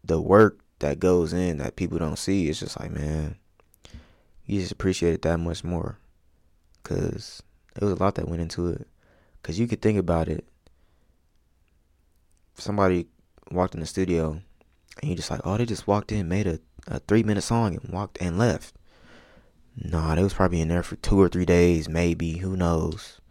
[0.04, 3.36] the work that goes in that people don't see it's just like man
[4.46, 6.00] you just appreciate it that much more
[6.84, 7.44] Cause
[7.76, 8.88] there was a lot that went into it.
[9.44, 10.46] Cause you could think about it.
[12.56, 13.08] Somebody
[13.52, 14.42] walked in the studio
[15.02, 17.78] and you just like, oh, they just walked in, made a, a three minute song
[17.78, 18.74] and walked and left.
[19.78, 22.38] Nah, they was probably in there for two or three days, maybe.
[22.38, 23.22] Who knows?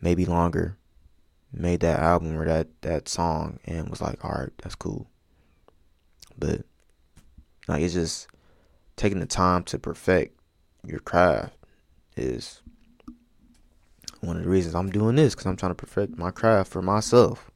[0.00, 0.76] Maybe longer.
[1.52, 5.08] Made that album or that, that song and was like, alright, that's cool.
[6.38, 6.62] But
[7.66, 8.28] like it's just
[8.96, 10.38] taking the time to perfect
[10.86, 11.54] your craft
[12.16, 12.62] is
[14.20, 16.82] one of the reasons I'm doing this because I'm trying to perfect my craft for
[16.82, 17.50] myself.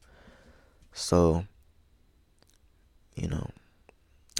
[0.93, 1.45] So,
[3.15, 3.49] you know,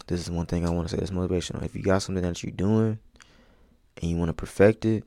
[0.07, 1.63] this is one thing I want to say that's motivational.
[1.63, 2.99] If you got something that you're doing
[4.01, 5.03] and you want to perfect it,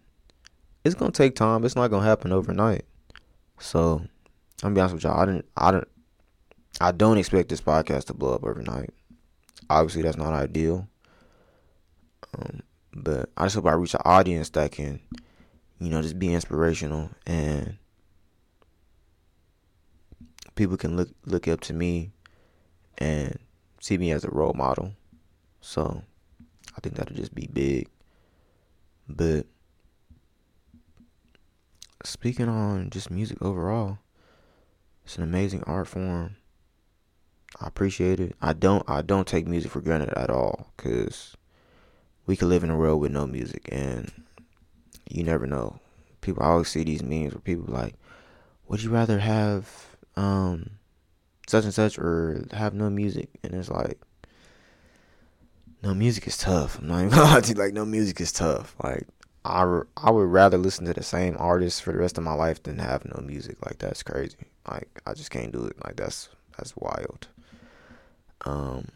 [0.85, 1.65] it's gonna take time.
[1.65, 2.85] It's not gonna happen overnight.
[3.61, 4.03] So,
[4.63, 5.21] I'm be honest with y'all.
[5.21, 5.47] I didn't.
[5.57, 5.89] I don't.
[6.81, 8.91] I don't expect this podcast to blow up overnight.
[9.69, 10.89] Obviously, that's not ideal.
[12.37, 15.01] Um, but I just hope I reach an audience that can,
[15.79, 17.77] you know, just be inspirational and
[20.55, 22.11] people can look look up to me
[22.99, 23.39] and
[23.81, 24.93] see me as a role model.
[25.61, 26.03] So
[26.77, 27.89] I think that'll just be big.
[29.09, 29.47] But
[32.05, 33.99] speaking on just music overall,
[35.05, 36.37] it's an amazing art form.
[37.61, 38.37] I appreciate it.
[38.41, 41.37] I don't I don't take music for granted at all cuz
[42.27, 44.13] we could live in a world with no music and
[45.09, 45.81] you never know.
[46.21, 47.95] People I always see these memes where people like,
[48.69, 50.71] would you rather have um
[51.49, 53.31] such and such or have no music?
[53.43, 53.99] And it's like
[55.83, 56.79] no music is tough.
[56.79, 57.55] I'm not even gonna lie to you.
[57.55, 58.77] Like no music is tough.
[58.83, 59.09] Like
[59.49, 62.63] I, I would rather listen to the same artist for the rest of my life
[62.63, 63.57] than have no music.
[63.65, 64.37] Like that's crazy.
[64.71, 65.83] Like I just can't do it.
[65.83, 67.29] Like that's that's wild.
[68.45, 68.89] Um,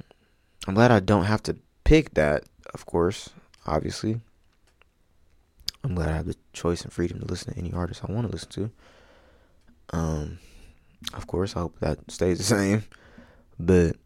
[0.68, 2.44] I'm glad I don't have to pick that.
[2.74, 3.30] Of course,
[3.66, 4.20] obviously.
[5.82, 8.26] I'm glad I have the choice and freedom to listen to any artist I want
[8.26, 8.70] to listen to.
[9.90, 10.38] Um,
[11.14, 12.84] of course, I hope that stays the same.
[13.58, 13.96] But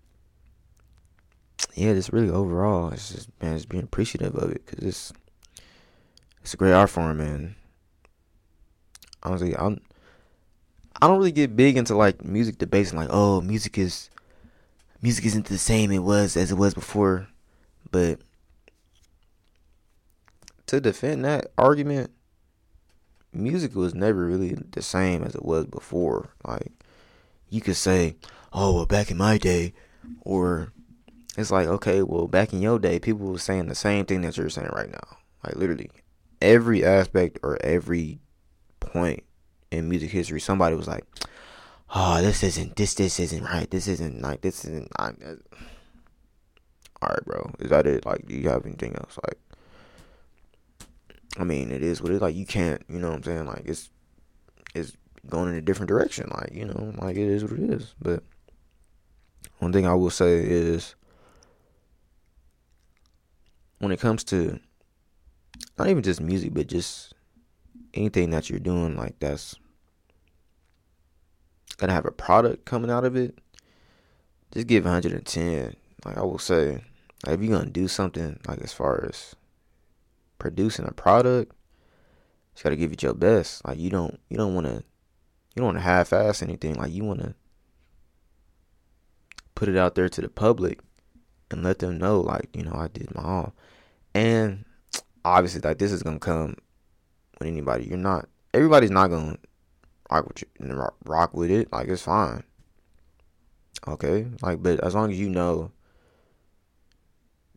[1.74, 5.12] yeah, just really overall, it's just man, just being appreciative of it because it's
[6.46, 7.56] it's a great art form, man.
[9.24, 9.80] Honestly, I'm
[11.02, 14.10] I don't really get big into like music debates and like, oh, music is
[15.02, 17.26] music isn't the same it was as it was before,
[17.90, 18.20] but
[20.66, 22.12] to defend that argument,
[23.32, 26.28] music was never really the same as it was before.
[26.46, 26.70] Like
[27.50, 28.14] you could say,
[28.52, 29.74] "Oh, well, back in my day,"
[30.20, 30.72] or
[31.36, 34.36] it's like, okay, well, back in your day, people were saying the same thing that
[34.36, 35.18] you're saying right now.
[35.42, 35.90] Like literally,
[36.40, 38.20] every aspect or every
[38.80, 39.24] point
[39.70, 41.04] in music history, somebody was like,
[41.94, 43.70] "Oh, this isn't this this isn't right.
[43.70, 45.36] This isn't like this isn't." I, uh,
[47.02, 47.50] all right, bro.
[47.58, 48.06] Is that it?
[48.06, 49.18] Like, do you have anything else?
[49.26, 49.38] Like,
[51.38, 52.22] I mean, it is what it is.
[52.22, 52.82] Like, you can't.
[52.88, 53.46] You know what I'm saying?
[53.46, 53.90] Like, it's
[54.74, 54.96] it's
[55.28, 56.30] going in a different direction.
[56.34, 57.94] Like, you know, like it is what it is.
[58.00, 58.22] But
[59.58, 60.94] one thing I will say is
[63.78, 64.58] when it comes to
[65.78, 67.14] not even just music, but just
[67.94, 69.56] anything that you're doing, like that's
[71.76, 73.38] gonna have a product coming out of it,
[74.52, 75.76] just give 110.
[76.04, 76.84] Like I will say,
[77.26, 79.34] like if you're gonna do something, like as far as
[80.38, 81.52] producing a product,
[82.56, 83.64] you gotta give it your best.
[83.66, 84.82] Like you don't, you don't wanna,
[85.54, 86.74] you don't wanna half-ass anything.
[86.74, 87.34] Like you wanna
[89.54, 90.80] put it out there to the public
[91.50, 93.54] and let them know, like you know, I did my all.
[94.14, 94.64] And
[95.26, 96.56] obviously, like this is gonna come
[97.38, 97.84] with anybody.
[97.84, 98.28] You're not.
[98.54, 99.36] Everybody's not gonna
[100.10, 101.72] rock with you, rock with it.
[101.72, 102.44] Like it's fine.
[103.86, 105.72] Okay, like but as long as you know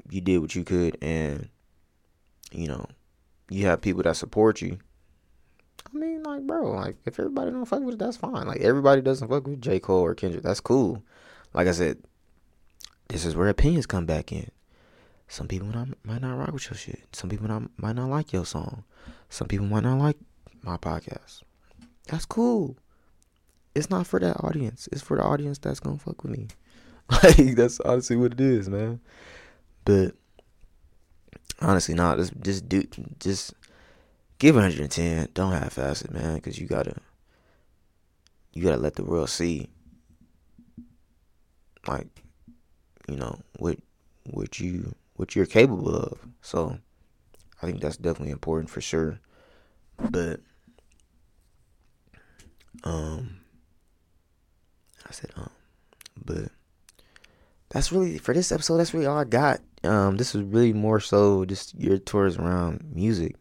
[0.10, 1.50] you did what you could and
[2.52, 2.86] you know
[3.50, 4.80] you have people that support you.
[5.92, 8.48] I mean, like, bro, like if everybody don't fuck with it, that's fine.
[8.48, 9.80] Like everybody doesn't fuck with J.
[9.80, 11.04] Cole or Kendrick, that's cool.
[11.54, 12.00] Like I said,
[13.08, 14.50] this is where opinions come back in.
[15.30, 17.08] Some people not, might not rock with your shit.
[17.14, 18.84] Some people not, might not like your song.
[19.30, 20.18] Some people might not like
[20.64, 21.44] my podcast.
[22.08, 22.76] That's cool.
[23.76, 24.90] It's not for that audience.
[24.92, 26.48] It's for the audience that's gonna fuck with me.
[27.24, 29.00] Like that's honestly what it is, man.
[29.84, 30.14] But
[31.60, 32.84] honestly, not nah, just just do
[33.20, 33.54] just
[34.38, 35.30] give 110.
[35.34, 36.96] Don't half-ass it, man, because you gotta
[38.54, 39.70] you gotta let the world see,
[41.88, 42.08] like,
[43.08, 43.78] you know what
[44.26, 46.18] what you what you're capable of.
[46.42, 46.80] So
[47.62, 49.20] I think that's definitely important for sure.
[49.98, 50.40] But
[52.86, 53.42] um
[55.06, 55.50] I said um
[56.24, 56.52] but
[57.68, 59.60] that's really for this episode that's really all I got.
[59.84, 63.36] Um this is really more so just geared towards around music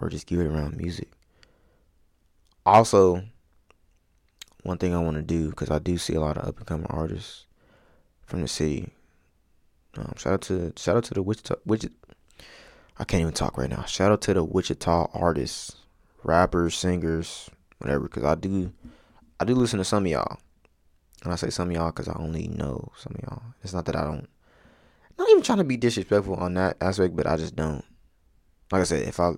[0.00, 1.10] or just geared around music.
[2.64, 3.24] Also
[4.62, 6.66] one thing I want to do because I do see a lot of up and
[6.66, 7.44] coming artists
[8.24, 8.88] from the city
[9.96, 11.56] um, shout out to shout out to the Wichita.
[12.98, 13.84] I can't even talk right now.
[13.84, 15.76] Shout out to the Wichita artists,
[16.22, 18.04] rappers, singers, whatever.
[18.04, 18.72] Because I do,
[19.40, 20.38] I do listen to some of y'all.
[21.22, 23.42] And I say some of y'all because I only know some of y'all.
[23.62, 24.28] It's not that I don't.
[25.18, 27.84] Not even trying to be disrespectful on that aspect, but I just don't.
[28.70, 29.32] Like I said, if I,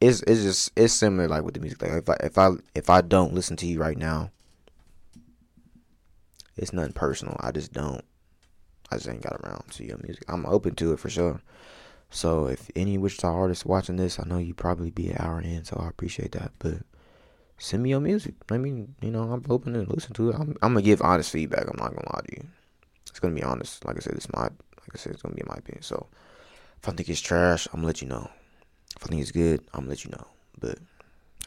[0.00, 1.80] it's it's just it's similar like with the music.
[1.80, 4.30] Like if I if I if I don't listen to you right now,
[6.56, 7.36] it's nothing personal.
[7.40, 8.04] I just don't.
[8.94, 10.24] I just ain't got around to your music.
[10.28, 11.40] I'm open to it for sure.
[12.10, 15.64] So if any Wichita artists watching this, I know you probably be an hour in,
[15.64, 16.52] so I appreciate that.
[16.60, 16.74] But
[17.58, 18.34] send me your music.
[18.50, 20.36] I mean, you know, I'm open to listen to it.
[20.36, 21.66] I'm, I'm gonna give honest feedback.
[21.66, 22.46] I'm not gonna lie to you.
[23.08, 23.84] It's gonna be honest.
[23.84, 25.82] Like I said, it's my like I said, it's gonna be my opinion.
[25.82, 26.06] So
[26.80, 28.30] if I think it's trash, I'm gonna let you know.
[28.96, 30.26] If I think it's good, I'm gonna let you know.
[30.60, 30.78] But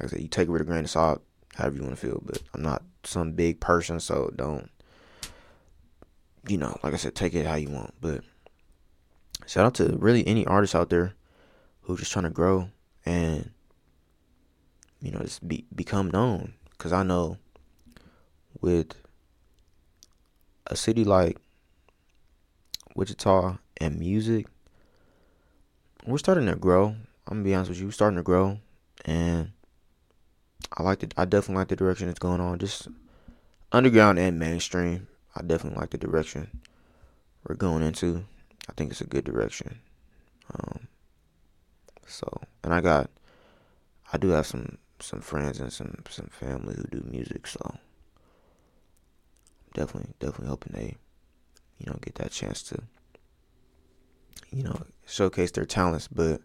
[0.01, 1.23] like I said, you take it with a grain of salt,
[1.55, 2.21] however you wanna feel.
[2.25, 4.69] But I'm not some big person, so don't
[6.47, 7.93] you know, like I said, take it how you want.
[8.01, 8.21] But
[9.45, 11.13] shout out to really any artist out there
[11.81, 12.69] who's just trying to grow
[13.05, 13.51] and
[15.01, 16.53] you know just be become known.
[16.77, 17.37] Cause I know
[18.61, 18.93] with
[20.67, 21.37] a city like
[22.95, 24.47] Wichita and music,
[26.05, 26.95] we're starting to grow.
[27.27, 28.59] I'm gonna be honest with you, we're starting to grow,
[29.05, 29.51] and
[30.75, 31.13] I like it.
[31.17, 32.59] I definitely like the direction it's going on.
[32.59, 32.87] Just
[33.71, 35.07] underground and mainstream.
[35.37, 36.61] I definitely like the direction
[37.47, 38.25] we're going into.
[38.69, 39.79] I think it's a good direction.
[40.53, 40.87] Um,
[42.05, 42.27] so,
[42.63, 43.09] and I got,
[44.11, 47.45] I do have some some friends and some some family who do music.
[47.47, 47.77] So,
[49.73, 50.95] definitely definitely hoping they,
[51.77, 52.81] you know, get that chance to,
[54.51, 56.07] you know, showcase their talents.
[56.07, 56.41] But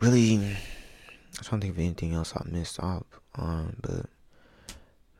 [0.00, 0.56] really,
[1.42, 3.76] trying to think of anything else I missed out on.
[3.82, 4.06] But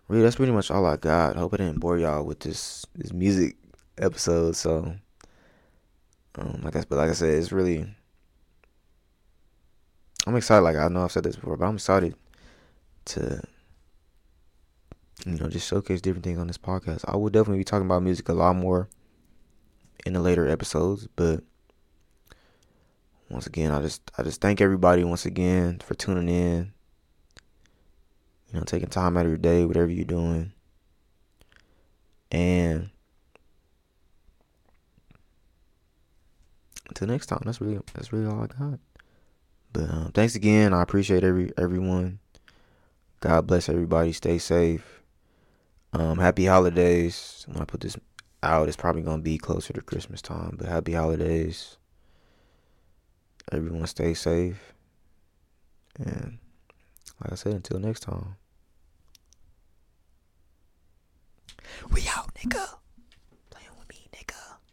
[0.09, 1.37] really, that's pretty much all I got.
[1.37, 3.57] Hope I didn't bore y'all with this this music
[3.99, 4.57] episode.
[4.57, 4.95] So,
[6.37, 7.87] um, like I but like I said, it's really.
[10.27, 10.63] I'm excited.
[10.63, 12.15] Like I know I've said this before, but I'm excited
[13.07, 13.43] to,
[15.27, 17.05] you know, just showcase different things on this podcast.
[17.09, 18.89] I will definitely be talking about music a lot more
[20.07, 21.43] in the later episodes, but
[23.33, 26.73] once again, I just I just thank everybody once again for tuning in.
[28.53, 30.53] You know, taking time out of your day, whatever you're doing.
[32.31, 32.91] And
[36.89, 38.79] until next time, that's really that's really all I got.
[39.73, 40.75] But um, thanks again.
[40.75, 42.19] I appreciate every everyone.
[43.21, 44.13] God bless everybody.
[44.13, 45.03] Stay safe.
[45.95, 47.45] Um, happy holidays.
[47.49, 47.97] When I put this
[48.43, 50.57] out, it's probably gonna be closer to Christmas time.
[50.59, 51.79] But happy holidays.
[53.51, 54.75] Everyone stay safe.
[55.99, 56.39] And
[57.21, 58.37] like I said, until next time.
[61.91, 62.82] We out, nigga.